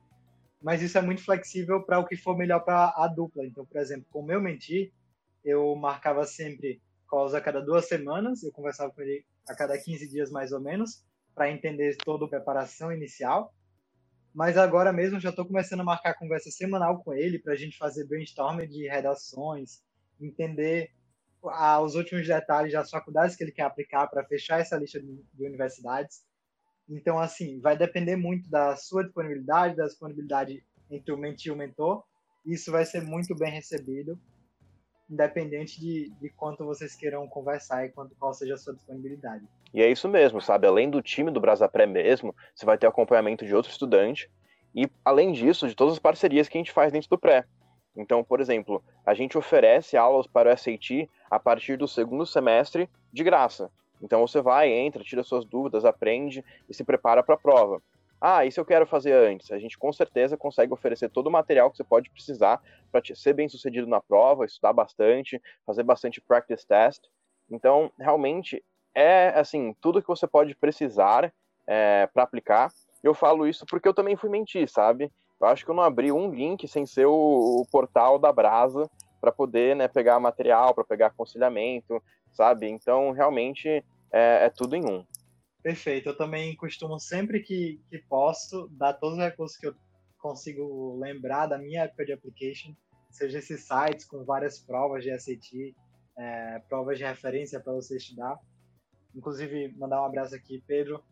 mas 0.63 0.81
isso 0.81 0.97
é 0.97 1.01
muito 1.01 1.23
flexível 1.23 1.83
para 1.83 1.99
o 1.99 2.05
que 2.05 2.15
for 2.15 2.37
melhor 2.37 2.61
para 2.61 2.93
a 2.95 3.07
dupla. 3.07 3.45
Então, 3.45 3.65
por 3.65 3.77
exemplo, 3.79 4.07
com 4.09 4.21
o 4.21 4.25
meu 4.25 4.41
mentir, 4.41 4.93
eu 5.43 5.75
marcava 5.75 6.25
sempre 6.25 6.81
calls 7.09 7.33
a 7.33 7.41
cada 7.41 7.61
duas 7.61 7.87
semanas, 7.87 8.41
eu 8.41 8.51
conversava 8.51 8.91
com 8.93 9.01
ele 9.01 9.25
a 9.47 9.53
cada 9.53 9.77
15 9.77 10.09
dias 10.09 10.31
mais 10.31 10.53
ou 10.53 10.61
menos, 10.61 11.03
para 11.35 11.51
entender 11.51 11.97
toda 11.97 12.25
a 12.25 12.29
preparação 12.29 12.91
inicial. 12.91 13.53
mas 14.33 14.57
agora 14.57 14.91
mesmo 14.91 15.19
já 15.19 15.29
estou 15.29 15.45
começando 15.45 15.81
a 15.81 15.83
marcar 15.83 16.15
conversa 16.15 16.49
semanal 16.49 17.03
com 17.03 17.13
ele 17.13 17.37
para 17.37 17.53
a 17.53 17.55
gente 17.55 17.77
fazer 17.77 18.07
brainstorming 18.07 18.67
de 18.67 18.87
redações, 18.87 19.83
entender 20.19 20.91
os 21.83 21.95
últimos 21.95 22.25
detalhes 22.25 22.73
das 22.73 22.89
faculdades 22.89 23.35
que 23.35 23.43
ele 23.43 23.51
quer 23.51 23.63
aplicar 23.63 24.07
para 24.07 24.23
fechar 24.25 24.59
essa 24.59 24.77
lista 24.77 24.99
de 24.99 25.45
universidades. 25.45 26.23
Então, 26.89 27.17
assim, 27.17 27.59
vai 27.59 27.77
depender 27.77 28.15
muito 28.15 28.49
da 28.49 28.75
sua 28.75 29.03
disponibilidade, 29.03 29.75
da 29.75 29.85
disponibilidade 29.85 30.63
entre 30.89 31.13
o 31.13 31.17
mentir 31.17 31.51
e 31.51 31.51
o 31.51 31.57
mentor. 31.57 32.03
Isso 32.45 32.71
vai 32.71 32.85
ser 32.85 33.01
muito 33.01 33.35
bem 33.35 33.51
recebido, 33.51 34.19
independente 35.09 35.79
de, 35.79 36.09
de 36.19 36.29
quanto 36.29 36.65
vocês 36.65 36.95
queiram 36.95 37.27
conversar 37.27 37.85
e 37.85 37.89
quanto, 37.89 38.15
qual 38.15 38.33
seja 38.33 38.55
a 38.55 38.57
sua 38.57 38.73
disponibilidade. 38.73 39.45
E 39.73 39.81
é 39.81 39.89
isso 39.89 40.09
mesmo, 40.09 40.41
sabe? 40.41 40.67
Além 40.67 40.89
do 40.89 41.01
time 41.01 41.31
do 41.31 41.39
Brasa 41.39 41.69
Pré 41.69 41.85
mesmo, 41.85 42.35
você 42.53 42.65
vai 42.65 42.77
ter 42.77 42.85
acompanhamento 42.85 43.45
de 43.45 43.55
outro 43.55 43.71
estudante. 43.71 44.29
E, 44.75 44.89
além 45.05 45.31
disso, 45.31 45.67
de 45.67 45.75
todas 45.75 45.93
as 45.93 45.99
parcerias 45.99 46.49
que 46.49 46.57
a 46.57 46.59
gente 46.59 46.71
faz 46.71 46.91
dentro 46.91 47.09
do 47.09 47.17
pré. 47.17 47.45
Então, 47.95 48.23
por 48.23 48.41
exemplo, 48.41 48.83
a 49.05 49.13
gente 49.13 49.37
oferece 49.37 49.95
aulas 49.95 50.25
para 50.25 50.51
o 50.51 50.57
SAT 50.57 51.07
a 51.29 51.39
partir 51.39 51.77
do 51.77 51.87
segundo 51.87 52.25
semestre 52.25 52.89
de 53.11 53.23
graça. 53.23 53.71
Então 54.03 54.19
você 54.27 54.41
vai, 54.41 54.69
entra, 54.69 55.03
tira 55.03 55.23
suas 55.23 55.45
dúvidas, 55.45 55.85
aprende 55.85 56.43
e 56.69 56.73
se 56.73 56.83
prepara 56.83 57.23
para 57.23 57.35
a 57.35 57.37
prova. 57.37 57.81
Ah, 58.19 58.45
isso 58.45 58.59
eu 58.59 58.65
quero 58.65 58.85
fazer 58.85 59.13
antes. 59.13 59.51
A 59.51 59.57
gente 59.57 59.77
com 59.77 59.91
certeza 59.91 60.37
consegue 60.37 60.73
oferecer 60.73 61.09
todo 61.09 61.27
o 61.27 61.31
material 61.31 61.71
que 61.71 61.77
você 61.77 61.83
pode 61.83 62.09
precisar 62.09 62.61
para 62.91 63.01
ser 63.15 63.33
bem 63.33 63.49
sucedido 63.49 63.87
na 63.87 64.01
prova, 64.01 64.45
estudar 64.45 64.73
bastante, 64.73 65.41
fazer 65.65 65.83
bastante 65.83 66.21
practice 66.21 66.65
test. 66.65 67.03
Então, 67.49 67.91
realmente 67.99 68.63
é 68.95 69.29
assim 69.29 69.75
tudo 69.81 70.01
que 70.01 70.07
você 70.07 70.27
pode 70.27 70.55
precisar 70.55 71.33
é, 71.67 72.07
para 72.13 72.23
aplicar. 72.23 72.71
Eu 73.01 73.13
falo 73.13 73.47
isso 73.47 73.65
porque 73.65 73.87
eu 73.87 73.93
também 73.93 74.15
fui 74.15 74.29
mentir, 74.29 74.69
sabe? 74.69 75.11
Eu 75.39 75.47
acho 75.47 75.65
que 75.65 75.71
eu 75.71 75.75
não 75.75 75.83
abri 75.83 76.11
um 76.11 76.29
link 76.29 76.65
sem 76.67 76.85
ser 76.85 77.05
o, 77.05 77.11
o 77.11 77.65
portal 77.69 78.17
da 78.17 78.31
Brasa 78.31 78.89
para 79.19 79.31
poder 79.31 79.75
né, 79.75 79.87
pegar 79.87 80.19
material, 80.19 80.73
para 80.73 80.85
pegar 80.85 81.07
aconselhamento, 81.07 82.01
sabe? 82.31 82.69
Então, 82.69 83.11
realmente 83.11 83.83
é, 84.13 84.45
é, 84.45 84.49
tudo 84.49 84.75
em 84.75 84.85
um. 84.85 85.03
Perfeito. 85.63 86.09
Eu 86.09 86.17
também 86.17 86.55
costumo, 86.55 86.99
sempre 86.99 87.39
que, 87.41 87.81
que 87.89 87.97
posso, 87.97 88.67
dar 88.69 88.93
todos 88.93 89.17
os 89.17 89.23
recursos 89.23 89.57
que 89.57 89.67
eu 89.67 89.75
consigo 90.19 90.97
lembrar 90.99 91.47
da 91.47 91.57
minha 91.57 91.83
época 91.83 92.05
de 92.05 92.13
application, 92.13 92.73
seja 93.09 93.39
esses 93.39 93.65
sites 93.65 94.05
com 94.05 94.23
várias 94.23 94.59
provas 94.59 95.03
de 95.03 95.17
SAT, 95.17 95.75
é, 96.17 96.59
provas 96.69 96.97
de 96.97 97.03
referência 97.03 97.59
para 97.59 97.73
você 97.73 97.97
estudar. 97.97 98.39
Inclusive, 99.15 99.73
mandar 99.77 100.01
um 100.01 100.05
abraço 100.05 100.35
aqui, 100.35 100.63
Pedro, 100.67 101.03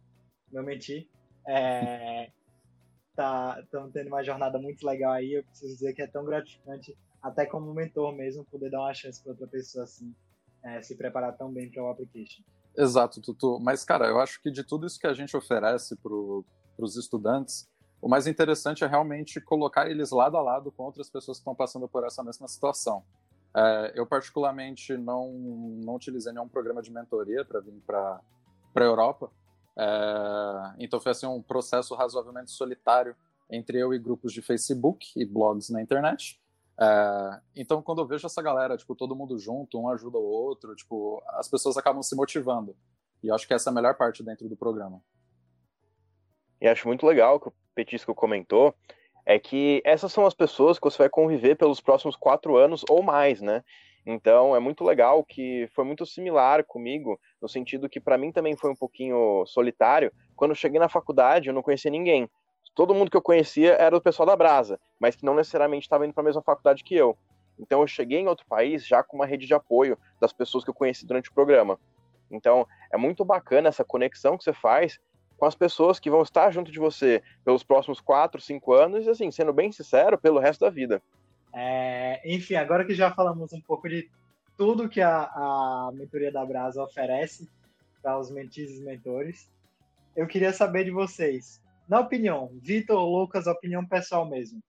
meu 0.52 0.64
menti. 0.64 1.10
É, 1.48 2.32
tá 3.16 3.60
estamos 3.64 3.92
tendo 3.92 4.08
uma 4.08 4.24
jornada 4.24 4.60
muito 4.60 4.86
legal 4.86 5.14
aí. 5.14 5.34
Eu 5.34 5.44
preciso 5.44 5.74
dizer 5.74 5.94
que 5.94 6.02
é 6.02 6.08
tão 6.08 6.24
gratificante, 6.24 6.98
até 7.22 7.46
como 7.46 7.74
mentor 7.74 8.14
mesmo, 8.16 8.46
poder 8.46 8.70
dar 8.70 8.82
uma 8.82 8.94
chance 8.94 9.22
para 9.22 9.32
outra 9.32 9.48
pessoa 9.48 9.84
assim, 9.84 10.14
é, 10.64 10.82
se 10.82 10.96
preparar 10.96 11.36
tão 11.38 11.52
bem 11.52 11.70
para 11.70 11.84
o 11.84 11.90
application. 11.90 12.44
Exato, 12.78 13.22
Tutu. 13.22 13.60
Mas, 13.60 13.84
cara, 13.84 14.08
eu 14.08 14.20
acho 14.20 14.42
que 14.42 14.50
de 14.50 14.64
tudo 14.64 14.88
isso 14.88 15.00
que 15.00 15.08
a 15.08 15.14
gente 15.14 15.36
oferece 15.36 15.96
para 15.98 16.14
os 16.14 16.96
estudantes, 16.96 17.70
o 18.02 18.10
mais 18.10 18.26
interessante 18.26 18.84
é 18.84 18.88
realmente 18.88 19.40
colocar 19.40 19.90
eles 19.90 20.12
lado 20.12 20.38
a 20.38 20.42
lado 20.42 20.72
com 20.72 20.84
outras 20.84 21.10
pessoas 21.10 21.38
que 21.38 21.42
estão 21.42 21.54
passando 21.54 21.88
por 21.88 22.06
essa 22.06 22.24
mesma 22.24 22.48
situação. 22.48 23.04
É, 23.56 23.94
eu, 23.96 24.08
particularmente, 24.08 24.98
não, 24.98 25.32
não 25.84 25.96
utilizei 25.96 26.34
nenhum 26.34 26.48
programa 26.48 26.82
de 26.82 26.92
mentoria 26.92 27.46
para 27.46 27.60
vir 27.60 27.80
para 27.86 28.22
a 28.76 28.80
Europa, 28.80 29.30
é, 29.78 30.74
então 30.80 31.00
foi 31.00 31.12
assim 31.12 31.28
um 31.28 31.42
processo 31.42 31.94
razoavelmente 31.94 32.52
solitário 32.52 33.16
entre 33.50 33.78
eu 33.78 33.94
e 33.94 34.00
grupos 34.00 34.34
de 34.34 34.42
Facebook 34.42 35.08
e 35.16 35.26
blogs 35.26 35.70
na 35.70 35.82
internet. 35.82 36.41
É, 36.80 37.40
então 37.56 37.82
quando 37.82 38.02
eu 38.02 38.08
vejo 38.08 38.26
essa 38.26 38.42
galera, 38.42 38.78
tipo, 38.78 38.96
todo 38.96 39.16
mundo 39.16 39.38
junto, 39.38 39.80
um 39.80 39.90
ajuda 39.90 40.18
o 40.18 40.24
outro, 40.24 40.76
tipo, 40.76 41.22
as 41.30 41.48
pessoas 41.48 41.78
acabam 41.78 42.02
se 42.02 42.16
motivando. 42.16 42.76
E 43.24 43.28
eu 43.28 43.36
acho 43.36 43.48
que 43.48 43.54
essa 43.54 43.70
é 43.70 43.72
a 43.72 43.74
melhor 43.74 43.96
parte 43.96 44.24
dentro 44.24 44.50
do 44.50 44.58
programa. 44.58 45.02
E 46.60 46.68
acho 46.68 46.88
muito 46.88 47.06
legal 47.06 47.40
que 47.40 47.50
o 47.50 47.54
Petisco 47.74 48.14
comentou, 48.14 48.76
é 49.26 49.40
que 49.40 49.82
essas 49.86 50.12
são 50.12 50.26
as 50.26 50.34
pessoas 50.34 50.78
que 50.78 50.84
você 50.84 50.98
vai 50.98 51.10
conviver 51.10 51.56
pelos 51.56 51.80
próximos 51.80 52.16
quatro 52.16 52.58
anos 52.58 52.84
ou 52.90 53.02
mais, 53.04 53.42
né? 53.42 53.64
Então 54.06 54.56
é 54.56 54.60
muito 54.60 54.84
legal 54.84 55.24
que 55.24 55.68
foi 55.76 55.86
muito 55.86 56.06
similar 56.06 56.64
comigo, 56.64 57.20
no 57.42 57.48
sentido 57.48 57.90
que 57.90 58.00
para 58.00 58.18
mim 58.18 58.32
também 58.32 58.56
foi 58.56 58.72
um 58.72 58.76
pouquinho 58.76 59.46
solitário. 59.46 60.12
Quando 60.36 60.56
cheguei 60.56 60.80
na 60.80 60.90
faculdade, 60.90 61.48
eu 61.48 61.54
não 61.54 61.62
conhecia 61.62 61.92
ninguém. 61.92 62.28
Todo 62.74 62.94
mundo 62.94 63.12
que 63.12 63.18
eu 63.18 63.22
conhecia 63.22 63.74
era 63.74 63.96
o 63.96 64.02
pessoal 64.02 64.26
da 64.26 64.36
Brasa, 64.36 64.80
mas 65.00 65.16
que 65.16 65.26
não 65.26 65.36
necessariamente 65.36 65.86
estava 65.86 66.06
indo 66.06 66.14
para 66.14 66.24
a 66.24 66.26
mesma 66.26 66.42
faculdade 66.42 66.84
que 66.84 66.96
eu. 66.96 67.18
Então 67.60 67.82
eu 67.82 67.88
cheguei 67.88 68.20
em 68.20 68.28
outro 68.28 68.46
país 68.48 68.86
já 68.86 69.04
com 69.04 69.18
uma 69.18 69.26
rede 69.26 69.46
de 69.46 69.54
apoio 69.54 69.98
das 70.20 70.34
pessoas 70.34 70.64
que 70.64 70.70
eu 70.70 70.74
conheci 70.74 71.06
durante 71.06 71.30
o 71.30 71.34
programa. 71.34 71.80
Então 72.30 72.68
é 72.92 72.98
muito 72.98 73.26
bacana 73.26 73.70
essa 73.70 73.84
conexão 73.84 74.38
que 74.38 74.44
você 74.44 74.54
faz 74.54 75.00
com 75.38 75.46
as 75.46 75.56
pessoas 75.56 76.00
que 76.00 76.10
vão 76.10 76.22
estar 76.22 76.52
junto 76.52 76.72
de 76.72 76.80
você 76.80 77.22
pelos 77.44 77.64
próximos 77.64 78.00
quatro, 78.00 78.40
cinco 78.40 78.74
anos 78.74 79.06
e 79.06 79.10
assim, 79.10 79.32
sendo 79.32 79.52
bem 79.52 79.72
sincero, 79.72 80.18
pelo 80.18 80.40
resto 80.40 80.62
da 80.62 80.70
vida. 80.70 81.02
É, 81.54 82.22
enfim, 82.24 82.56
agora 82.56 82.86
que 82.86 82.94
já 82.94 83.12
falamos 83.12 83.52
um 83.52 83.60
pouco 83.60 83.90
de 83.90 84.10
tudo 84.56 84.88
que 84.88 85.02
a, 85.02 85.24
a 85.24 85.92
mentoria 85.94 86.32
da 86.32 86.46
Brasa 86.46 86.84
oferece 86.84 87.50
para 88.02 88.18
os 88.20 88.32
mentis 88.32 88.78
e 88.78 88.84
mentores, 88.84 89.50
eu 90.16 90.28
queria 90.28 90.54
saber 90.54 90.84
de 90.84 90.92
vocês, 90.92 91.62
na 91.92 92.00
opinião, 92.00 92.50
Vitor, 92.62 93.04
Lucas, 93.04 93.48
opinião 93.48 93.86
pessoal 93.86 94.26
mesmo, 94.26 94.62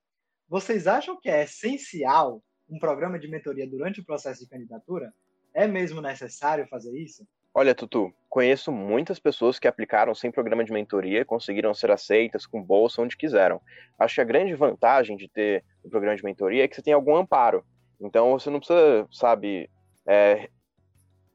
vocês 0.49 0.87
acham 0.87 1.17
que 1.17 1.29
é 1.29 1.45
essencial 1.45 2.43
um 2.69 2.77
programa 2.77 3.17
de 3.17 3.29
mentoria 3.29 3.65
durante 3.65 4.01
o 4.01 4.05
processo 4.05 4.41
de 4.43 4.49
candidatura? 4.49 5.13
É 5.53 5.65
mesmo 5.65 6.01
necessário 6.01 6.67
fazer 6.67 6.91
isso? 6.99 7.25
Olha, 7.53 7.73
Tutu, 7.73 8.13
conheço 8.27 8.73
muitas 8.73 9.19
pessoas 9.19 9.57
que 9.57 9.69
aplicaram 9.69 10.13
sem 10.13 10.33
programa 10.33 10.65
de 10.65 10.73
mentoria 10.73 11.21
e 11.21 11.25
conseguiram 11.25 11.73
ser 11.73 11.91
aceitas 11.91 12.45
com 12.45 12.61
bolsa 12.61 13.01
onde 13.01 13.15
quiseram. 13.15 13.61
Acho 13.97 14.15
que 14.15 14.21
a 14.21 14.25
grande 14.25 14.53
vantagem 14.53 15.15
de 15.15 15.29
ter 15.29 15.63
um 15.85 15.89
programa 15.89 16.17
de 16.17 16.25
mentoria 16.25 16.65
é 16.65 16.67
que 16.67 16.75
você 16.75 16.81
tem 16.81 16.93
algum 16.93 17.15
amparo. 17.15 17.63
Então 18.01 18.31
você 18.31 18.49
não 18.49 18.59
precisa, 18.59 19.07
sabe, 19.09 19.69
é, 20.05 20.49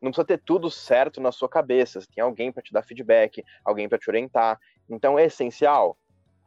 não 0.02 0.10
precisa 0.10 0.26
ter 0.26 0.38
tudo 0.38 0.70
certo 0.70 1.20
na 1.20 1.32
sua 1.32 1.48
cabeça. 1.48 2.00
Você 2.00 2.08
tem 2.14 2.22
alguém 2.22 2.52
para 2.52 2.62
te 2.62 2.74
dar 2.74 2.82
feedback, 2.82 3.42
alguém 3.64 3.88
para 3.88 3.98
te 3.98 4.10
orientar. 4.10 4.58
Então 4.88 5.18
é 5.18 5.26
essencial. 5.26 5.96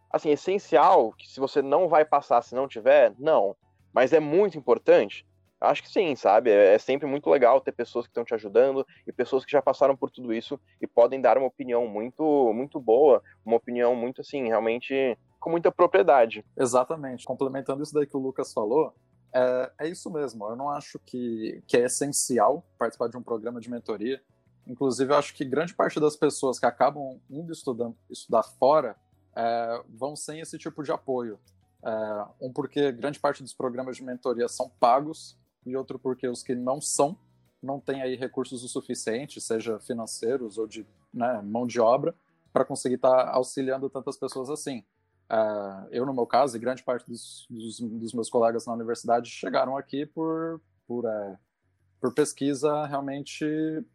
Assim, 0.10 0.30
essencial 0.30 1.14
que 1.14 1.28
se 1.28 1.40
você 1.40 1.62
não 1.62 1.88
vai 1.88 2.04
passar 2.04 2.42
se 2.42 2.54
não 2.56 2.68
tiver, 2.68 3.14
não. 3.18 3.56
Mas 3.94 4.14
é 4.14 4.20
muito 4.20 4.58
importante 4.58 5.26
Acho 5.62 5.84
que 5.84 5.90
sim, 5.92 6.16
sabe? 6.16 6.50
É, 6.50 6.74
é 6.74 6.80
sempre 6.80 7.08
muito 7.08 7.30
legal 7.30 7.62
ter 7.62 7.72
pessoas 7.72 8.08
que 8.08 8.10
estão 8.10 8.26
te 8.26 8.34
ajudando 8.34 8.86
e 9.06 9.14
pessoas 9.14 9.46
que 9.46 9.52
já 9.52 9.62
passaram 9.62 9.96
por 9.96 10.10
tudo 10.10 10.34
isso 10.34 10.60
e 10.82 10.88
podem 10.88 11.22
dar 11.22 11.38
uma 11.38 11.46
opinião 11.46 11.88
muito, 11.88 12.52
muito 12.52 12.80
boa, 12.80 13.22
uma 13.46 13.58
opinião 13.58 13.96
muito 13.96 14.22
assim, 14.22 14.48
realmente 14.48 15.16
com 15.40 15.52
muita 15.52 15.72
propriedade. 15.72 16.44
Exatamente. 16.58 17.26
Complementando 17.26 17.84
isso 17.84 17.94
daí 17.94 18.08
que 18.08 18.18
o 18.18 18.20
Lucas 18.20 18.52
falou, 18.52 18.92
é, 19.32 19.72
é 19.82 19.88
isso 19.88 20.10
mesmo. 20.10 20.50
Eu 20.50 20.56
não 20.56 20.68
acho 20.68 20.98
que, 21.06 21.62
que 21.68 21.78
é 21.78 21.86
essencial 21.86 22.66
participar 22.80 23.10
de 23.10 23.18
um 23.18 23.24
programa 23.24 23.62
de 23.62 23.70
mentoria. 23.70 24.20
Inclusive, 24.68 25.12
eu 25.12 25.18
acho 25.18 25.34
que 25.34 25.44
grande 25.44 25.74
parte 25.74 26.00
das 26.00 26.16
pessoas 26.16 26.60
que 26.60 26.66
acabam 26.66 27.20
indo 27.30 27.52
estudando, 27.52 27.96
estudar 28.10 28.44
fora 28.44 28.96
é, 29.36 29.84
vão 29.90 30.16
sem 30.16 30.40
esse 30.40 30.58
tipo 30.58 30.84
de 30.84 30.92
apoio. 30.92 31.40
É, 31.84 32.26
um, 32.42 32.54
porque 32.54 32.92
grande 32.92 33.20
parte 33.20 33.42
dos 33.42 33.54
programas 33.54 33.98
de 33.98 34.04
mentoria 34.04 34.48
são 34.48 34.70
pagos 34.80 35.38
e 35.66 35.76
outro 35.76 35.98
porque 35.98 36.28
os 36.28 36.44
que 36.44 36.54
não 36.54 36.80
são 36.80 37.18
não 37.62 37.80
têm 37.80 38.02
aí 38.02 38.16
recursos 38.16 38.64
o 38.64 38.68
suficiente, 38.68 39.40
seja 39.40 39.80
financeiros 39.80 40.58
ou 40.58 40.66
de 40.66 40.86
né, 41.14 41.42
mão 41.44 41.68
de 41.68 41.80
obra, 41.80 42.16
para 42.52 42.66
conseguir 42.66 42.96
estar 42.96 43.26
tá 43.26 43.32
auxiliando 43.32 43.90
tantas 43.90 44.18
pessoas 44.18 44.50
assim. 44.50 44.84
Uh, 45.32 45.88
eu, 45.92 46.06
no 46.06 46.14
meu 46.14 46.26
caso, 46.26 46.58
e 46.58 46.60
grande 46.60 46.84
parte 46.84 47.08
dos, 47.08 47.48
dos, 47.50 47.80
dos, 47.80 48.14
meus 48.14 48.30
colegas 48.30 48.66
na 48.66 48.74
universidade 48.74 49.30
chegaram 49.30 49.78
aqui 49.78 50.06
por, 50.06 50.60
por, 50.86 51.06
é, 51.06 51.38
por 52.02 52.14
pesquisa 52.14 52.86
realmente 52.88 53.46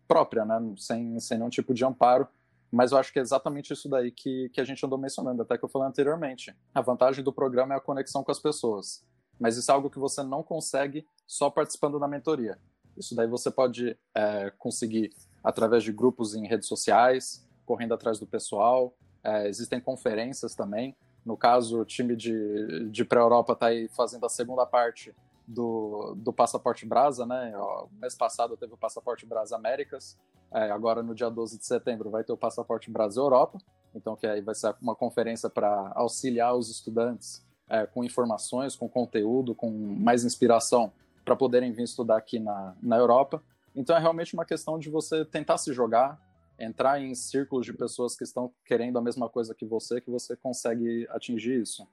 própria, 0.07 0.45
né, 0.45 0.59
sem, 0.79 1.19
sem 1.21 1.37
nenhum 1.37 1.51
tipo 1.51 1.75
de 1.75 1.85
amparo. 1.85 2.27
Mas 2.71 2.93
eu 2.93 2.99
acho 2.99 3.13
que 3.13 3.19
é 3.19 3.23
exatamente 3.23 3.73
isso 3.73 3.89
daí 3.89 4.11
que, 4.11 4.49
que 4.51 4.61
a 4.61 4.65
gente 4.65 4.85
andou 4.85 4.99
mencionando, 4.99 5.43
até 5.43 5.59
que 5.59 5.65
eu 5.65 5.69
falei 5.69 5.89
anteriormente. 5.89 6.55
A 6.75 6.81
vantagem 6.81 7.23
do 7.23 7.33
programa 7.33 7.75
é 7.75 7.77
a 7.77 7.81
conexão 7.81 8.25
com 8.25 8.31
as 8.31 8.39
pessoas 8.39 9.05
mas 9.39 9.57
isso 9.57 9.71
é 9.71 9.75
algo 9.75 9.91
que 9.91 9.99
você 9.99 10.23
não 10.23 10.43
consegue 10.43 11.07
só 11.27 11.51
participando 11.51 11.99
da 11.99 12.09
mentoria. 12.09 12.59
Isso 12.97 13.15
daí 13.15 13.27
você 13.27 13.51
pode 13.51 13.97
é, 14.15 14.51
conseguir 14.59 15.13
através 15.45 15.85
de 15.85 15.93
grupos 15.93 16.35
em 16.35 16.47
redes 16.47 16.67
sociais, 16.67 17.47
correndo 17.65 17.95
atrás 17.95 18.19
do 18.19 18.27
pessoal. 18.27 18.97
É, 19.23 19.49
existem 19.49 19.81
conferências 19.81 20.55
também. 20.55 20.97
No 21.25 21.37
caso, 21.37 21.81
o 21.81 21.85
time 21.85 22.17
de, 22.17 22.89
de 22.91 23.05
pré-Europa 23.05 23.53
está 23.53 23.67
aí 23.67 23.89
fazendo 23.89 24.25
a 24.25 24.29
segunda 24.29 24.65
parte 24.65 25.15
do, 25.47 26.15
do 26.17 26.33
Passaporte 26.33 26.85
Brasa, 26.85 27.25
né? 27.25 27.57
O 27.57 27.89
mês 28.01 28.15
passado 28.15 28.57
teve 28.57 28.75
o 28.75 28.77
Passaporte 28.77 29.25
Brasa 29.25 29.57
Américas, 29.57 30.19
é, 30.53 30.71
agora 30.71 31.03
no 31.03 31.15
dia 31.15 31.29
12 31.29 31.59
de 31.59 31.67
setembro 31.67 32.11
vai 32.11 32.25
ter 32.25 32.33
o 32.33 32.37
Passaporte 32.37 32.91
Brasa 32.91 33.21
Europa. 33.21 33.59
então 33.95 34.17
que 34.17 34.27
aí 34.27 34.41
vai 34.41 34.55
ser 34.55 34.75
uma 34.81 34.95
conferência 34.95 35.51
para 35.51 35.93
auxiliar 35.95 36.55
os 36.55 36.71
estudantes 36.71 37.45
é, 37.69 37.87
com 37.87 38.05
informações, 38.05 38.77
com 38.77 38.89
conteúdo, 38.89 39.55
com 39.55 39.71
mais 39.71 40.25
inspiração 40.25 40.93
para 41.25 41.35
poderem 41.35 41.73
vir 41.73 41.83
estudar 41.83 42.17
aqui 42.17 42.39
na, 42.39 42.77
na 42.81 42.97
Europa. 42.97 43.43
Então 43.75 43.97
é 43.97 43.99
realmente 43.99 44.35
uma 44.35 44.45
questão 44.45 44.79
de 44.79 44.89
você 44.89 45.25
tentar 45.25 45.59
se 45.59 45.73
jogar, 45.73 46.21
entrar 46.59 47.01
em 47.01 47.15
círculos 47.15 47.67
de 47.67 47.73
pessoas 47.73 48.17
que 48.17 48.25
estão 48.25 48.53
querendo 48.65 48.99
a 48.99 49.03
mesma 49.03 49.29
coisa 49.29 49.55
que 49.55 49.67
você, 49.67 50.01
que 50.01 50.11
você 50.11 50.37
consegue 50.37 51.07
atingir 51.11 51.61
isso. 51.61 51.87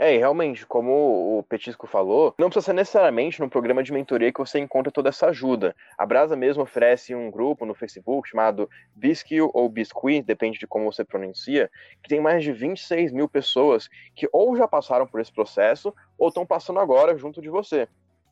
É, 0.00 0.14
e 0.14 0.18
realmente, 0.18 0.64
como 0.64 1.38
o 1.38 1.42
Petisco 1.42 1.88
falou, 1.88 2.32
não 2.38 2.48
precisa 2.48 2.66
ser 2.66 2.72
necessariamente 2.72 3.40
no 3.40 3.50
programa 3.50 3.82
de 3.82 3.92
mentoria 3.92 4.32
que 4.32 4.38
você 4.38 4.60
encontra 4.60 4.92
toda 4.92 5.08
essa 5.08 5.26
ajuda. 5.26 5.74
A 5.98 6.06
Brasa 6.06 6.36
mesmo 6.36 6.62
oferece 6.62 7.16
um 7.16 7.32
grupo 7.32 7.66
no 7.66 7.74
Facebook 7.74 8.28
chamado 8.28 8.70
Bisquill 8.94 9.50
ou 9.52 9.68
Biscuit, 9.68 10.22
depende 10.22 10.56
de 10.56 10.68
como 10.68 10.84
você 10.84 11.04
pronuncia, 11.04 11.68
que 12.00 12.08
tem 12.08 12.20
mais 12.20 12.44
de 12.44 12.52
26 12.52 13.10
mil 13.10 13.28
pessoas 13.28 13.88
que 14.14 14.28
ou 14.32 14.56
já 14.56 14.68
passaram 14.68 15.04
por 15.04 15.20
esse 15.20 15.32
processo 15.32 15.92
ou 16.16 16.28
estão 16.28 16.46
passando 16.46 16.78
agora 16.78 17.18
junto 17.18 17.42
de 17.42 17.48
você. 17.48 17.88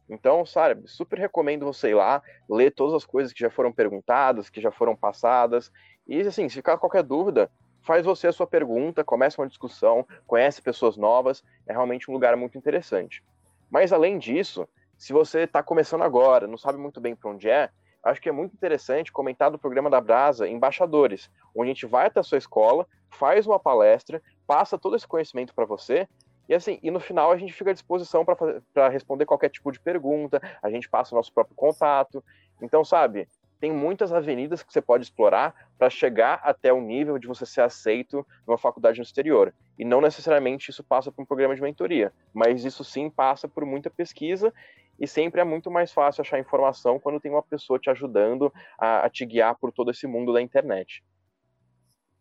Então, 0.09 0.47
sabe, 0.47 0.87
super 0.87 1.19
recomendo 1.19 1.67
você 1.67 1.91
ir 1.91 1.95
lá, 1.95 2.23
ler 2.49 2.71
todas 2.71 2.95
as 2.95 3.05
coisas 3.05 3.33
que 3.33 3.41
já 3.41 3.51
foram 3.51 3.73
perguntadas, 3.73 4.49
que 4.49 4.61
já 4.61 4.71
foram 4.71 4.95
passadas. 4.95 5.73
E, 6.07 6.21
assim, 6.21 6.49
se 6.49 6.55
ficar 6.55 6.79
qualquer 6.79 7.03
dúvida, 7.03 7.51
faz 7.87 8.05
você 8.05 8.27
a 8.27 8.33
sua 8.33 8.49
pergunta, 8.49 9.05
começa 9.05 9.41
uma 9.41 9.47
discussão, 9.47 10.05
conhece 10.27 10.61
pessoas 10.61 10.97
novas, 10.97 11.45
é 11.69 11.73
realmente 11.73 12.11
um 12.11 12.15
lugar 12.15 12.37
muito 12.37 12.59
interessante. 12.59 13.23
Mas 13.71 13.93
além 13.93 14.19
disso, 14.19 14.69
se 14.99 15.13
você 15.13 15.43
está 15.43 15.63
começando 15.63 16.03
agora, 16.03 16.49
não 16.49 16.59
sabe 16.59 16.79
muito 16.79 17.01
bem 17.01 17.15
para 17.15 17.31
onde 17.31 17.49
é, 17.49 17.71
acho 18.03 18.21
que 18.21 18.29
é 18.29 18.33
muito 18.33 18.55
interessante 18.55 19.13
comentar 19.13 19.53
do 19.53 19.59
programa 19.59 19.89
da 19.89 20.01
Brasa 20.01 20.49
Embaixadores, 20.49 21.31
onde 21.55 21.71
a 21.71 21.75
gente 21.75 21.87
vai 21.87 22.09
até 22.09 22.19
a 22.19 22.25
sua 22.25 22.39
escola, 22.39 22.89
faz 23.09 23.47
uma 23.47 23.59
palestra, 23.59 24.21
passa 24.49 24.77
todo 24.77 24.97
esse 24.97 25.07
conhecimento 25.07 25.55
para 25.55 25.65
você, 25.65 26.09
e 26.49 26.55
assim, 26.55 26.81
e 26.83 26.91
no 26.91 26.99
final 26.99 27.31
a 27.31 27.37
gente 27.37 27.53
fica 27.53 27.71
à 27.71 27.73
disposição 27.73 28.25
para 28.25 28.89
responder 28.89 29.27
qualquer 29.27 29.49
tipo 29.49 29.71
de 29.71 29.79
pergunta, 29.79 30.41
a 30.61 30.69
gente 30.71 30.89
passa 30.89 31.15
o 31.15 31.17
nosso 31.17 31.33
próprio 31.33 31.55
contato. 31.55 32.23
Então, 32.61 32.85
sabe, 32.85 33.29
tem 33.61 33.73
muitas 33.73 34.13
avenidas 34.13 34.63
que 34.63 34.73
você 34.73 34.81
pode 34.81 35.05
explorar 35.05 35.71
para 35.79 35.91
chegar 35.91 36.41
até 36.43 36.73
o 36.73 36.81
nível 36.81 37.19
de 37.19 37.27
você 37.27 37.47
ser 37.47 37.63
aceito 37.63 38.27
numa 38.47 38.59
faculdade 38.59 38.99
no 38.99 39.03
exterior. 39.03 39.55
E 39.79 39.85
não 39.85 40.01
necessariamente 40.01 40.71
isso 40.71 40.85
passa 40.85 41.11
por 41.11 41.23
um 41.23 41.27
programa 41.27 41.55
de 41.55 41.63
mentoria, 41.63 42.13
mas 42.33 42.65
isso 42.65 42.85
sim 42.85 43.11
passa 43.11 43.49
por 43.49 43.65
muita 43.65 43.91
pesquisa 43.91 44.53
e 44.99 45.07
sempre 45.07 45.41
é 45.41 45.45
muito 45.45 45.71
mais 45.71 45.93
fácil 45.93 46.23
achar 46.23 46.39
informação 46.39 46.99
quando 46.99 47.21
tem 47.21 47.31
uma 47.31 47.43
pessoa 47.43 47.79
te 47.79 47.91
ajudando 47.91 48.53
a, 48.79 49.07
a 49.07 49.11
te 49.11 49.25
guiar 49.27 49.57
por 49.57 49.73
todo 49.73 49.91
esse 49.91 50.07
mundo 50.07 50.33
da 50.33 50.41
internet. 50.41 51.05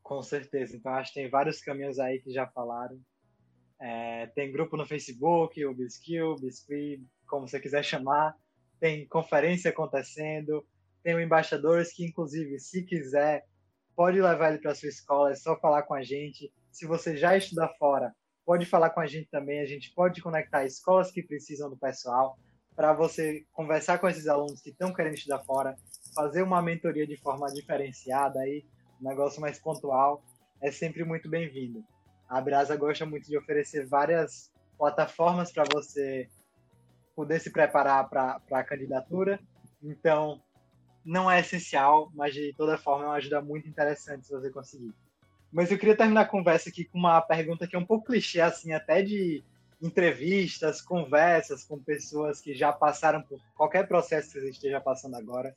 Com 0.03 0.21
certeza. 0.21 0.75
Então 0.75 0.93
acho 0.93 1.13
que 1.13 1.19
tem 1.21 1.29
vários 1.29 1.61
caminhos 1.61 1.99
aí 1.99 2.19
que 2.19 2.31
já 2.31 2.47
falaram. 2.47 2.99
É, 3.79 4.27
tem 4.27 4.51
grupo 4.51 4.77
no 4.77 4.85
Facebook, 4.85 5.65
o 5.65 5.73
Biskill, 5.73 6.35
Biscuit, 6.35 7.03
como 7.27 7.47
você 7.47 7.59
quiser 7.59 7.83
chamar. 7.83 8.35
Tem 8.79 9.07
conferência 9.07 9.71
acontecendo 9.71 10.65
tem 11.05 11.13
o 11.13 11.21
Embaixadores, 11.21 11.93
que 11.93 12.03
inclusive, 12.03 12.57
se 12.59 12.81
quiser, 12.81 13.45
pode 13.95 14.19
levar 14.19 14.49
ele 14.49 14.57
para 14.57 14.73
sua 14.73 14.89
escola, 14.89 15.31
é 15.31 15.35
só 15.35 15.55
falar 15.55 15.83
com 15.83 15.93
a 15.93 16.01
gente. 16.01 16.51
Se 16.71 16.87
você 16.87 17.15
já 17.15 17.37
estuda 17.37 17.69
fora, 17.77 18.11
pode 18.43 18.65
falar 18.65 18.89
com 18.89 18.99
a 18.99 19.05
gente 19.05 19.29
também, 19.29 19.59
a 19.59 19.67
gente 19.67 19.93
pode 19.93 20.19
conectar 20.19 20.65
escolas 20.65 21.11
que 21.11 21.21
precisam 21.21 21.69
do 21.69 21.77
pessoal 21.77 22.39
para 22.75 22.91
você 22.91 23.45
conversar 23.53 23.99
com 23.99 24.09
esses 24.09 24.27
alunos 24.27 24.61
que 24.61 24.71
estão 24.71 24.91
querendo 24.91 25.13
estudar 25.13 25.43
fora, 25.43 25.75
fazer 26.15 26.41
uma 26.41 26.59
mentoria 26.59 27.05
de 27.05 27.17
forma 27.17 27.53
diferenciada 27.53 28.39
aí, 28.39 28.65
um 28.99 29.07
negócio 29.07 29.39
mais 29.39 29.59
pontual, 29.59 30.23
é 30.59 30.71
sempre 30.71 31.03
muito 31.03 31.29
bem-vindo. 31.29 31.85
A 32.27 32.41
Brasa 32.41 32.75
gosta 32.75 33.05
muito 33.05 33.27
de 33.27 33.37
oferecer 33.37 33.85
várias 33.85 34.51
plataformas 34.75 35.51
para 35.51 35.65
você 35.71 36.27
poder 37.15 37.39
se 37.39 37.51
preparar 37.51 38.09
para 38.09 38.41
a 38.51 38.63
candidatura. 38.63 39.39
Então, 39.83 40.41
não 41.05 41.29
é 41.29 41.39
essencial, 41.39 42.11
mas 42.15 42.33
de 42.33 42.53
toda 42.53 42.77
forma 42.77 43.05
é 43.05 43.07
uma 43.07 43.15
ajuda 43.15 43.41
muito 43.41 43.69
interessante 43.69 44.25
se 44.25 44.33
você 44.33 44.49
conseguir. 44.49 44.93
Mas 45.51 45.71
eu 45.71 45.77
queria 45.77 45.95
terminar 45.95 46.21
a 46.21 46.27
conversa 46.27 46.69
aqui 46.69 46.83
com 46.83 46.97
uma 46.97 47.21
pergunta 47.21 47.67
que 47.67 47.75
é 47.75 47.79
um 47.79 47.85
pouco 47.85 48.07
clichê, 48.07 48.41
assim, 48.41 48.73
até 48.73 49.01
de 49.01 49.43
entrevistas, 49.81 50.81
conversas 50.81 51.63
com 51.63 51.77
pessoas 51.77 52.41
que 52.41 52.55
já 52.55 52.73
passaram 52.73 53.21
por 53.21 53.39
qualquer 53.55 53.87
processo 53.87 54.31
que 54.31 54.39
você 54.39 54.49
esteja 54.49 54.81
passando 54.81 55.15
agora. 55.15 55.55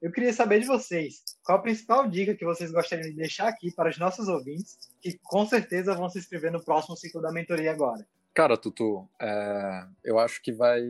Eu 0.00 0.10
queria 0.10 0.32
saber 0.32 0.60
de 0.60 0.66
vocês, 0.66 1.22
qual 1.44 1.58
a 1.58 1.62
principal 1.62 2.08
dica 2.08 2.34
que 2.34 2.44
vocês 2.44 2.72
gostariam 2.72 3.08
de 3.08 3.16
deixar 3.16 3.46
aqui 3.46 3.70
para 3.70 3.88
os 3.88 3.98
nossos 3.98 4.26
ouvintes, 4.26 4.76
que 5.00 5.16
com 5.22 5.46
certeza 5.46 5.94
vão 5.94 6.08
se 6.08 6.18
inscrever 6.18 6.50
no 6.50 6.62
próximo 6.62 6.96
ciclo 6.96 7.22
da 7.22 7.30
mentoria 7.30 7.70
agora? 7.70 8.04
Cara, 8.34 8.56
Tutu, 8.56 9.08
é, 9.20 9.86
eu 10.02 10.18
acho 10.18 10.42
que 10.42 10.50
vai 10.50 10.82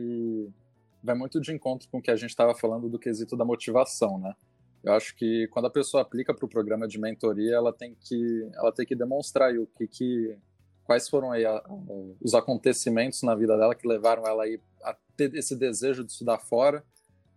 vai 1.03 1.15
muito 1.15 1.41
de 1.41 1.53
encontro 1.53 1.89
com 1.89 1.97
o 1.97 2.01
que 2.01 2.09
a 2.09 2.15
gente 2.15 2.29
estava 2.29 2.55
falando 2.55 2.89
do 2.89 2.97
quesito 2.97 3.35
da 3.35 3.43
motivação, 3.43 4.17
né? 4.17 4.33
Eu 4.83 4.93
acho 4.93 5.15
que 5.15 5.47
quando 5.49 5.65
a 5.65 5.69
pessoa 5.69 6.01
aplica 6.01 6.33
para 6.33 6.45
o 6.45 6.49
programa 6.49 6.87
de 6.87 6.99
mentoria, 6.99 7.55
ela 7.55 7.73
tem 7.73 7.95
que 7.99 8.49
ela 8.55 8.71
tem 8.71 8.85
que 8.85 8.95
demonstrar 8.95 9.53
o 9.57 9.67
que, 9.67 9.87
que 9.87 10.37
quais 10.83 11.07
foram 11.07 11.31
aí 11.31 11.45
a, 11.45 11.63
os 12.21 12.33
acontecimentos 12.33 13.21
na 13.23 13.35
vida 13.35 13.57
dela 13.57 13.75
que 13.75 13.87
levaram 13.87 14.25
ela 14.25 14.43
aí 14.43 14.59
a 14.81 14.95
ter 15.15 15.33
esse 15.35 15.55
desejo 15.55 16.03
de 16.03 16.11
estudar 16.11 16.39
fora, 16.39 16.83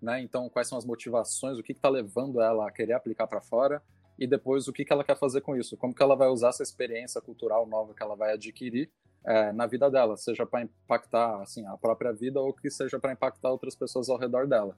né? 0.01 0.21
Então, 0.21 0.49
quais 0.49 0.69
são 0.69 0.79
as 0.79 0.85
motivações, 0.85 1.59
o 1.59 1.63
que 1.63 1.73
está 1.73 1.89
levando 1.89 2.41
ela 2.41 2.69
a 2.69 2.73
querer 2.73 2.95
aplicar 2.95 3.27
para 3.27 3.41
fora 3.41 3.83
e 4.19 4.27
depois 4.27 4.67
o 4.67 4.73
que, 4.73 4.85
que 4.85 4.93
ela 4.93 5.05
quer 5.05 5.17
fazer 5.17 5.41
com 5.41 5.57
isso, 5.57 5.77
como 5.77 5.95
que 5.95 6.03
ela 6.03 6.17
vai 6.17 6.29
usar 6.29 6.49
essa 6.49 6.63
experiência 6.63 7.21
cultural 7.21 7.67
nova 7.67 7.95
que 7.95 8.03
ela 8.03 8.17
vai 8.17 8.33
adquirir 8.33 8.91
é, 9.27 9.53
na 9.53 9.67
vida 9.67 9.91
dela, 9.91 10.17
seja 10.17 10.47
para 10.47 10.63
impactar 10.63 11.43
assim 11.43 11.67
a 11.67 11.77
própria 11.77 12.13
vida 12.13 12.41
ou 12.41 12.53
que 12.53 12.71
seja 12.71 12.99
para 12.99 13.13
impactar 13.13 13.51
outras 13.51 13.75
pessoas 13.75 14.09
ao 14.09 14.17
redor 14.17 14.47
dela. 14.47 14.77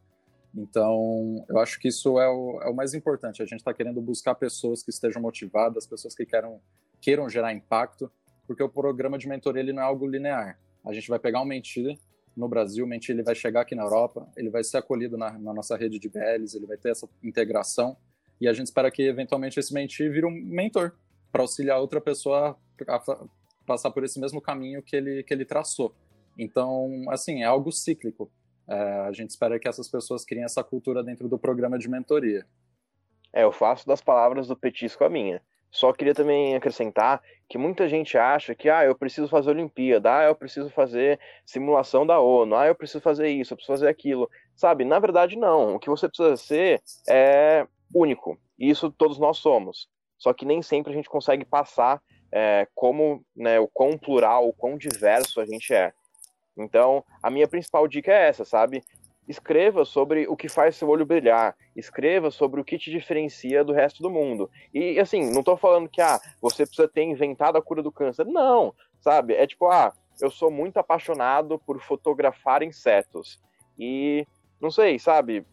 Então, 0.54 1.44
eu 1.48 1.58
acho 1.58 1.78
que 1.78 1.88
isso 1.88 2.18
é 2.18 2.28
o, 2.28 2.60
é 2.62 2.70
o 2.70 2.74
mais 2.74 2.94
importante. 2.94 3.42
A 3.42 3.44
gente 3.44 3.58
está 3.58 3.74
querendo 3.74 4.00
buscar 4.00 4.34
pessoas 4.34 4.82
que 4.82 4.90
estejam 4.90 5.20
motivadas, 5.20 5.86
pessoas 5.86 6.14
que 6.14 6.24
queiram, 6.24 6.60
queiram 7.00 7.28
gerar 7.28 7.52
impacto, 7.52 8.10
porque 8.46 8.62
o 8.62 8.68
programa 8.68 9.18
de 9.18 9.28
mentoria 9.28 9.60
ele 9.60 9.74
não 9.74 9.82
é 9.82 9.86
algo 9.86 10.06
linear. 10.06 10.58
A 10.84 10.92
gente 10.94 11.08
vai 11.08 11.18
pegar 11.18 11.42
um 11.42 11.44
mentir 11.44 11.98
no 12.34 12.48
Brasil, 12.48 12.84
o 12.84 12.88
mentir 12.88 13.14
ele 13.14 13.22
vai 13.22 13.34
chegar 13.34 13.60
aqui 13.60 13.74
na 13.74 13.82
Europa, 13.82 14.26
ele 14.36 14.48
vai 14.48 14.64
ser 14.64 14.78
acolhido 14.78 15.18
na, 15.18 15.32
na 15.38 15.52
nossa 15.52 15.76
rede 15.76 15.98
de 15.98 16.08
BLs, 16.08 16.56
ele 16.56 16.66
vai 16.66 16.78
ter 16.78 16.90
essa 16.90 17.06
integração, 17.22 17.96
e 18.40 18.48
a 18.48 18.52
gente 18.52 18.68
espera 18.68 18.90
que 18.90 19.02
eventualmente 19.02 19.58
esse 19.58 19.74
mentir 19.74 20.10
vire 20.10 20.24
um 20.24 20.30
mentor 20.30 20.92
para 21.30 21.42
auxiliar 21.42 21.78
outra 21.80 22.00
pessoa 22.00 22.56
a, 22.86 23.26
passar 23.68 23.90
por 23.90 24.02
esse 24.02 24.18
mesmo 24.18 24.40
caminho 24.40 24.82
que 24.82 24.96
ele, 24.96 25.22
que 25.22 25.32
ele 25.32 25.44
traçou. 25.44 25.94
Então, 26.36 27.04
assim, 27.10 27.42
é 27.42 27.46
algo 27.46 27.70
cíclico. 27.70 28.30
É, 28.66 28.74
a 29.00 29.12
gente 29.12 29.30
espera 29.30 29.58
que 29.58 29.68
essas 29.68 29.88
pessoas 29.88 30.24
criem 30.24 30.44
essa 30.44 30.64
cultura 30.64 31.04
dentro 31.04 31.28
do 31.28 31.38
programa 31.38 31.78
de 31.78 31.88
mentoria. 31.88 32.46
É, 33.32 33.44
eu 33.44 33.52
faço 33.52 33.86
das 33.86 34.00
palavras 34.00 34.48
do 34.48 34.56
Petisco 34.56 35.04
a 35.04 35.10
minha. 35.10 35.42
Só 35.70 35.92
queria 35.92 36.14
também 36.14 36.56
acrescentar 36.56 37.22
que 37.48 37.58
muita 37.58 37.88
gente 37.88 38.16
acha 38.16 38.54
que 38.54 38.70
ah, 38.70 38.84
eu 38.84 38.94
preciso 38.94 39.28
fazer 39.28 39.50
Olimpíada, 39.50 40.18
ah, 40.18 40.24
eu 40.24 40.34
preciso 40.34 40.70
fazer 40.70 41.20
simulação 41.44 42.06
da 42.06 42.18
ONU, 42.18 42.56
ah, 42.56 42.66
eu 42.66 42.74
preciso 42.74 43.02
fazer 43.02 43.28
isso, 43.28 43.52
eu 43.52 43.56
preciso 43.56 43.78
fazer 43.78 43.88
aquilo. 43.88 44.30
Sabe, 44.56 44.84
na 44.84 44.98
verdade 44.98 45.36
não. 45.36 45.74
O 45.74 45.78
que 45.78 45.90
você 45.90 46.08
precisa 46.08 46.36
ser 46.36 46.82
é 47.08 47.66
único. 47.94 48.38
E 48.58 48.70
isso 48.70 48.90
todos 48.90 49.18
nós 49.18 49.38
somos. 49.38 49.88
Só 50.18 50.32
que 50.32 50.44
nem 50.44 50.62
sempre 50.62 50.92
a 50.92 50.96
gente 50.96 51.08
consegue 51.08 51.44
passar 51.44 52.02
é, 52.32 52.66
como, 52.74 53.24
né, 53.34 53.58
o 53.58 53.68
quão 53.68 53.96
plural, 53.96 54.48
o 54.48 54.52
quão 54.52 54.76
diverso 54.76 55.40
a 55.40 55.46
gente 55.46 55.72
é. 55.72 55.92
Então, 56.56 57.04
a 57.22 57.30
minha 57.30 57.46
principal 57.46 57.86
dica 57.86 58.12
é 58.12 58.28
essa, 58.28 58.44
sabe? 58.44 58.82
Escreva 59.28 59.84
sobre 59.84 60.26
o 60.26 60.36
que 60.36 60.48
faz 60.48 60.76
seu 60.76 60.88
olho 60.88 61.06
brilhar. 61.06 61.54
Escreva 61.76 62.30
sobre 62.30 62.60
o 62.60 62.64
que 62.64 62.78
te 62.78 62.90
diferencia 62.90 63.62
do 63.62 63.72
resto 63.72 64.02
do 64.02 64.10
mundo. 64.10 64.50
E, 64.72 64.98
assim, 64.98 65.30
não 65.30 65.40
estou 65.40 65.56
falando 65.56 65.88
que, 65.88 66.00
ah, 66.00 66.18
você 66.40 66.64
precisa 66.64 66.88
ter 66.88 67.02
inventado 67.02 67.56
a 67.56 67.62
cura 67.62 67.82
do 67.82 67.92
câncer. 67.92 68.24
Não, 68.26 68.74
sabe? 69.00 69.34
É 69.34 69.46
tipo, 69.46 69.66
ah, 69.66 69.92
eu 70.20 70.30
sou 70.30 70.50
muito 70.50 70.78
apaixonado 70.78 71.58
por 71.58 71.80
fotografar 71.80 72.62
insetos. 72.62 73.38
E, 73.78 74.26
não 74.60 74.70
sei, 74.70 74.98
sabe? 74.98 75.46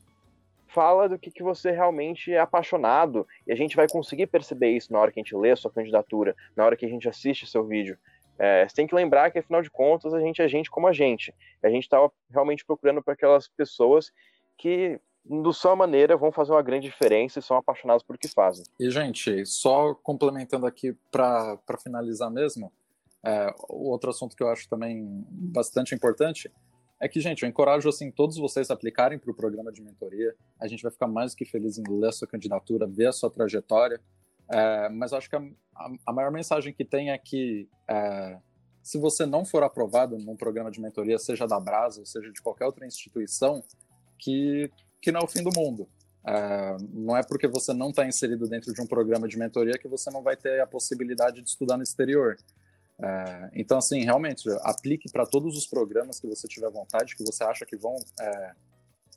Fala 0.76 1.08
do 1.08 1.18
que, 1.18 1.32
que 1.32 1.42
você 1.42 1.72
realmente 1.72 2.34
é 2.34 2.40
apaixonado. 2.40 3.26
E 3.48 3.54
a 3.54 3.56
gente 3.56 3.78
vai 3.78 3.88
conseguir 3.88 4.28
perceber 4.28 4.72
isso 4.72 4.92
na 4.92 5.00
hora 5.00 5.10
que 5.10 5.20
a 5.20 5.24
gente 5.24 5.36
lê 5.36 5.52
a 5.52 5.56
sua 5.56 5.72
candidatura, 5.72 6.36
na 6.54 6.66
hora 6.66 6.76
que 6.76 6.86
a 6.86 6.90
gente 6.90 7.08
assiste 7.08 7.48
seu 7.48 7.64
vídeo. 7.64 7.98
É, 8.38 8.68
você 8.68 8.76
tem 8.76 8.86
que 8.86 8.94
lembrar 8.94 9.32
que, 9.32 9.40
afinal 9.40 9.62
de 9.62 9.72
contas, 9.72 10.14
a 10.14 10.20
gente 10.20 10.42
é 10.42 10.48
gente 10.50 10.70
como 10.70 10.88
a 10.88 10.92
gente. 10.92 11.34
A 11.64 11.70
gente 11.70 11.84
estava 11.84 12.12
realmente 12.30 12.66
procurando 12.66 13.02
para 13.02 13.14
aquelas 13.14 13.48
pessoas 13.48 14.12
que, 14.58 15.00
do 15.24 15.54
sua 15.54 15.78
maneira, 15.78 16.18
vão 16.18 16.34
fazer 16.34 16.52
uma 16.52 16.62
grande 16.62 16.90
diferença 16.90 17.40
e 17.40 17.42
são 17.42 17.56
apaixonados 17.56 18.04
por 18.04 18.18
o 18.18 18.20
que 18.20 18.28
fazem. 18.28 18.66
E, 18.78 18.92
gente, 18.92 19.46
só 19.46 19.96
complementando 19.96 20.66
aqui 20.66 20.94
para 21.10 21.58
finalizar 21.82 22.30
mesmo, 22.30 22.70
é, 23.24 23.56
outro 23.70 24.10
assunto 24.10 24.36
que 24.36 24.44
eu 24.44 24.50
acho 24.50 24.68
também 24.68 25.26
bastante 25.30 25.96
importante 25.96 26.52
é 27.00 27.08
que, 27.08 27.20
gente, 27.20 27.44
eu 27.44 27.50
encorajo 27.50 27.90
assim 27.90 28.10
todos 28.10 28.38
vocês 28.38 28.72
a 28.72 28.74
aplicarem 28.74 29.20
para 29.20 29.30
o 29.30 29.36
programa 29.36 29.72
de 29.72 29.82
mentoria. 29.82 30.34
A 30.60 30.68
gente 30.68 30.82
vai 30.82 30.92
ficar 30.92 31.08
mais 31.08 31.34
do 31.34 31.38
que 31.38 31.46
feliz 31.46 31.78
em 31.78 31.84
ler 31.90 32.10
a 32.10 32.12
sua 32.12 32.28
candidatura, 32.28 32.88
ver 32.88 33.08
a 33.08 33.12
sua 33.12 33.30
trajetória. 33.30 34.00
É, 34.50 34.90
mas 34.90 35.12
acho 35.12 35.30
que 35.30 35.36
a, 35.36 35.42
a, 36.06 36.14
maior 36.14 36.32
mensagem 36.32 36.74
que 36.74 36.86
tem 36.86 37.12
é 37.12 37.18
que 37.18 37.68
é, 37.90 38.38
se 38.82 38.98
você 38.98 39.26
não 39.26 39.44
for 39.44 39.64
aprovado 39.64 40.18
num 40.18 40.38
programa 40.38 40.72
de 40.72 40.80
mentoria, 40.80 41.18
seja 41.18 41.48
da 41.48 41.60
Brasa, 41.60 42.00
ou 42.00 42.06
seja 42.06 42.32
de 42.32 42.42
qualquer 42.42 42.66
outra 42.66 42.86
instituição, 42.86 43.64
que, 44.18 44.72
que 45.02 45.12
não 45.12 45.22
é 45.22 45.24
o 45.24 45.28
fim 45.28 45.44
do 45.44 45.50
mundo. 45.54 45.90
É, 46.26 46.78
não 46.94 47.18
é 47.18 47.24
porque 47.24 47.48
você 47.48 47.74
não 47.74 47.90
está 47.90 48.08
inserido 48.08 48.48
dentro 48.48 48.74
de 48.74 48.82
um 48.82 48.88
programa 48.88 49.28
de 49.28 49.38
mentoria 49.38 49.78
que 49.78 49.88
você 49.88 50.10
não 50.12 50.24
vai 50.24 50.38
ter 50.38 50.62
a 50.62 50.68
possibilidade 50.68 51.42
de 51.42 51.50
estudar 51.50 51.78
no 51.78 51.84
exterior. 51.84 52.38
É, 52.98 53.50
então, 53.54 53.78
assim, 53.78 54.04
realmente, 54.04 54.50
aplique 54.62 55.12
para 55.12 55.26
todos 55.26 55.58
os 55.58 55.68
programas 55.68 56.20
que 56.20 56.28
você 56.28 56.48
tiver 56.48 56.70
vontade, 56.70 57.16
que 57.16 57.24
você 57.24 57.44
acha 57.44 57.66
que 57.66 57.76
vão 57.76 57.96
é, 58.20 58.52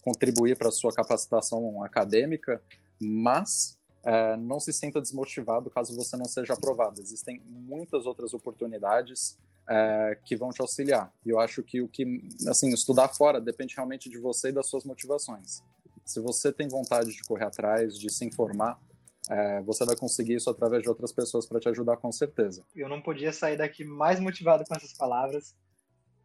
contribuir 0.03 0.57
para 0.57 0.69
a 0.69 0.73
sua 0.73 0.93
capacitação 0.93 1.83
acadêmica, 1.85 2.63
mas 3.01 3.79
é, 4.03 4.37
não 4.37 4.59
se 4.59 4.73
sinta 4.73 5.01
desmotivado 5.01 5.71
caso 5.71 5.95
você 5.95 6.17
não 6.17 6.25
seja 6.25 6.55
aprovado. 6.55 7.01
Existem 7.01 7.43
muitas 7.47 8.07
outras 8.07 8.35
oportunidades 8.35 9.39
é, 9.69 10.19
que 10.25 10.35
vão 10.35 10.51
te 10.51 10.61
auxiliar. 10.61 11.13
E 11.25 11.31
eu 11.31 11.39
acho 11.39 11.63
que 11.63 11.81
o 11.81 11.89
que, 11.89 12.29
assim, 12.49 12.71
estudar 12.71 13.09
fora 13.09 13.41
depende 13.41 13.75
realmente 13.75 14.09
de 14.09 14.19
você 14.19 14.49
e 14.49 14.53
das 14.53 14.67
suas 14.67 14.85
motivações. 14.85 15.63
Se 16.05 16.21
você 16.21 16.51
tem 16.51 16.69
vontade 16.69 17.13
de 17.13 17.23
correr 17.25 17.45
atrás, 17.45 17.99
de 17.99 18.11
se 18.11 18.25
informar, 18.25 18.81
é, 19.29 19.61
você 19.63 19.85
vai 19.85 19.97
conseguir 19.97 20.35
isso 20.35 20.49
através 20.49 20.83
de 20.83 20.89
outras 20.89 21.13
pessoas 21.13 21.47
para 21.47 21.61
te 21.61 21.69
ajudar 21.69 21.97
com 21.99 22.11
certeza. 22.11 22.65
Eu 22.75 22.89
não 22.89 23.03
podia 23.03 23.33
sair 23.33 23.57
daqui 23.57 23.85
mais 23.85 24.19
motivado 24.19 24.65
com 24.67 24.75
essas 24.75 24.93
palavras, 24.93 25.55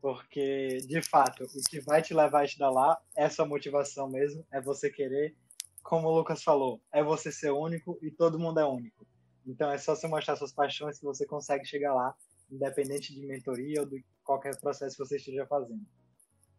porque 0.01 0.77
de 0.87 1.01
fato 1.01 1.43
o 1.43 1.69
que 1.69 1.79
vai 1.81 2.01
te 2.01 2.13
levar 2.13 2.41
a 2.41 2.45
estudar 2.45 2.69
lá 2.69 3.01
é 3.15 3.29
sua 3.29 3.45
motivação 3.45 4.09
mesmo, 4.09 4.45
é 4.51 4.61
você 4.61 4.89
querer, 4.89 5.35
como 5.81 6.07
o 6.07 6.15
Lucas 6.17 6.43
falou, 6.43 6.81
é 6.91 7.03
você 7.03 7.31
ser 7.31 7.51
único 7.51 7.97
e 8.01 8.09
todo 8.09 8.39
mundo 8.39 8.59
é 8.59 8.65
único. 8.65 9.05
Então 9.45 9.69
é 9.71 9.77
só 9.77 9.95
você 9.95 10.07
mostrar 10.07 10.35
suas 10.37 10.53
paixões 10.53 10.99
que 10.99 11.05
você 11.05 11.25
consegue 11.25 11.65
chegar 11.65 11.93
lá, 11.93 12.15
independente 12.49 13.13
de 13.13 13.25
mentoria 13.25 13.81
ou 13.81 13.85
de 13.85 14.03
qualquer 14.23 14.57
processo 14.59 14.95
que 14.95 15.05
você 15.05 15.17
esteja 15.17 15.45
fazendo. 15.45 15.85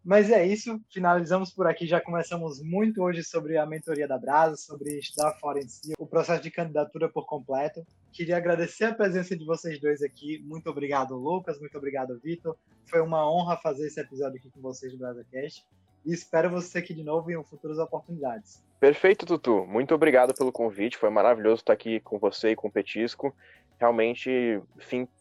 Mas 0.04 0.30
é 0.30 0.46
isso, 0.46 0.78
finalizamos 0.92 1.50
por 1.50 1.66
aqui. 1.66 1.86
Já 1.86 1.98
começamos 1.98 2.62
muito 2.62 3.02
hoje 3.02 3.24
sobre 3.24 3.56
a 3.56 3.64
mentoria 3.64 4.06
da 4.06 4.18
Brasa, 4.18 4.54
sobre 4.54 4.98
estudar 4.98 5.32
fora 5.40 5.58
em 5.58 5.66
si, 5.66 5.94
o 5.98 6.06
processo 6.06 6.42
de 6.42 6.50
candidatura 6.50 7.08
por 7.08 7.24
completo. 7.24 7.86
Queria 8.12 8.36
agradecer 8.36 8.84
a 8.84 8.94
presença 8.94 9.34
de 9.34 9.46
vocês 9.46 9.80
dois 9.80 10.02
aqui. 10.02 10.44
Muito 10.44 10.68
obrigado, 10.68 11.16
Lucas. 11.16 11.58
Muito 11.58 11.78
obrigado, 11.78 12.20
Vitor. 12.22 12.54
Foi 12.84 13.00
uma 13.00 13.26
honra 13.26 13.56
fazer 13.56 13.86
esse 13.86 13.98
episódio 13.98 14.38
aqui 14.38 14.50
com 14.50 14.60
vocês 14.60 14.92
do 14.92 14.98
BrasaCast. 14.98 15.64
E 16.04 16.12
espero 16.12 16.50
você 16.50 16.78
aqui 16.78 16.92
de 16.92 17.02
novo 17.02 17.30
em 17.30 17.42
futuras 17.42 17.78
oportunidades. 17.78 18.62
Perfeito, 18.78 19.24
Tutu. 19.24 19.64
Muito 19.66 19.94
obrigado 19.94 20.34
pelo 20.34 20.52
convite. 20.52 20.98
Foi 20.98 21.08
maravilhoso 21.08 21.62
estar 21.62 21.72
aqui 21.72 21.98
com 22.00 22.18
você 22.18 22.50
e 22.50 22.56
com 22.56 22.68
o 22.68 22.70
Petisco. 22.70 23.34
Realmente 23.78 24.60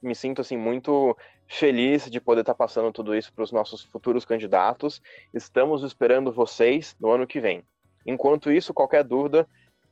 me 0.02 0.16
sinto 0.16 0.42
assim 0.42 0.58
muito 0.58 1.18
feliz 1.48 2.10
de 2.10 2.20
poder 2.20 2.42
estar 2.42 2.56
passando 2.56 2.92
tudo 2.92 3.16
isso 3.16 3.32
para 3.34 3.44
os 3.44 3.52
nossos 3.52 3.84
futuros 3.84 4.26
candidatos. 4.26 5.02
Estamos 5.34 5.84
esperando 5.84 6.32
vocês 6.32 6.96
no 7.00 7.12
ano 7.12 7.28
que 7.28 7.40
vem. 7.40 7.64
Enquanto 8.06 8.52
isso, 8.52 8.74
qualquer 8.74 9.04
dúvida, 9.04 9.48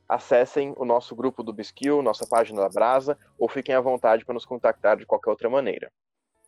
acessem 0.08 0.74
o 0.76 0.84
nosso 0.84 1.14
grupo 1.14 1.42
do 1.42 1.52
Biskill, 1.52 2.02
nossa 2.02 2.26
página 2.26 2.60
da 2.60 2.68
Brasa, 2.68 3.16
ou 3.38 3.48
fiquem 3.48 3.74
à 3.74 3.80
vontade 3.80 4.24
para 4.24 4.34
nos 4.34 4.44
contactar 4.44 4.96
de 4.96 5.06
qualquer 5.06 5.30
outra 5.30 5.48
maneira. 5.48 5.90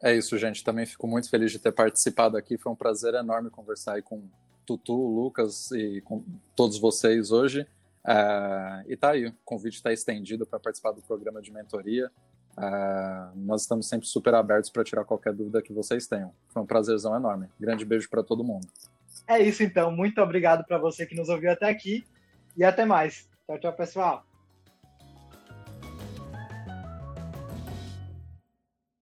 É 0.03 0.15
isso, 0.15 0.37
gente. 0.37 0.63
Também 0.63 0.85
fico 0.85 1.07
muito 1.07 1.31
feliz 1.31 1.51
de 1.51 1.59
ter 1.59 1.73
participado 1.73 2.37
aqui. 2.37 2.59
Foi 2.59 2.73
um 2.73 2.77
prazer 2.77 3.15
enorme 3.15 3.49
conversar 3.51 4.03
com 4.03 4.17
o 4.17 4.31
Tutu, 4.67 4.95
Lucas 4.95 5.71
e 5.71 6.03
com 6.03 6.23
todos 6.55 6.79
vocês 6.79 7.31
hoje. 7.31 7.67
É, 8.07 8.85
e 8.87 8.97
tá 8.97 9.11
aí, 9.11 9.27
o 9.27 9.35
convite 9.45 9.75
está 9.75 9.93
estendido 9.93 10.47
para 10.47 10.61
participar 10.61 10.93
do 10.93 11.03
programa 11.03 11.41
de 11.41 11.53
mentoria. 11.53 12.11
Uh, 12.57 13.37
nós 13.37 13.63
estamos 13.63 13.89
sempre 13.89 14.07
super 14.07 14.33
abertos 14.35 14.71
para 14.71 14.85
tirar 14.85 15.05
qualquer 15.05 15.33
dúvida 15.33 15.61
que 15.61 15.73
vocês 15.73 16.07
tenham. 16.07 16.33
Foi 16.49 16.63
um 16.63 16.67
prazerzão 16.67 17.17
enorme. 17.17 17.49
Grande 17.59 17.85
beijo 17.85 18.09
para 18.09 18.23
todo 18.23 18.45
mundo. 18.45 18.67
É 19.27 19.41
isso 19.41 19.63
então. 19.63 19.91
Muito 19.91 20.21
obrigado 20.21 20.65
para 20.65 20.79
você 20.79 21.07
que 21.07 21.17
nos 21.17 21.29
ouviu 21.29 21.51
até 21.51 21.69
aqui 21.69 22.05
e 22.57 22.63
até 22.63 22.85
mais. 22.85 23.29
Tchau, 23.47 23.59
tchau, 23.59 23.73
pessoal. 23.73 24.34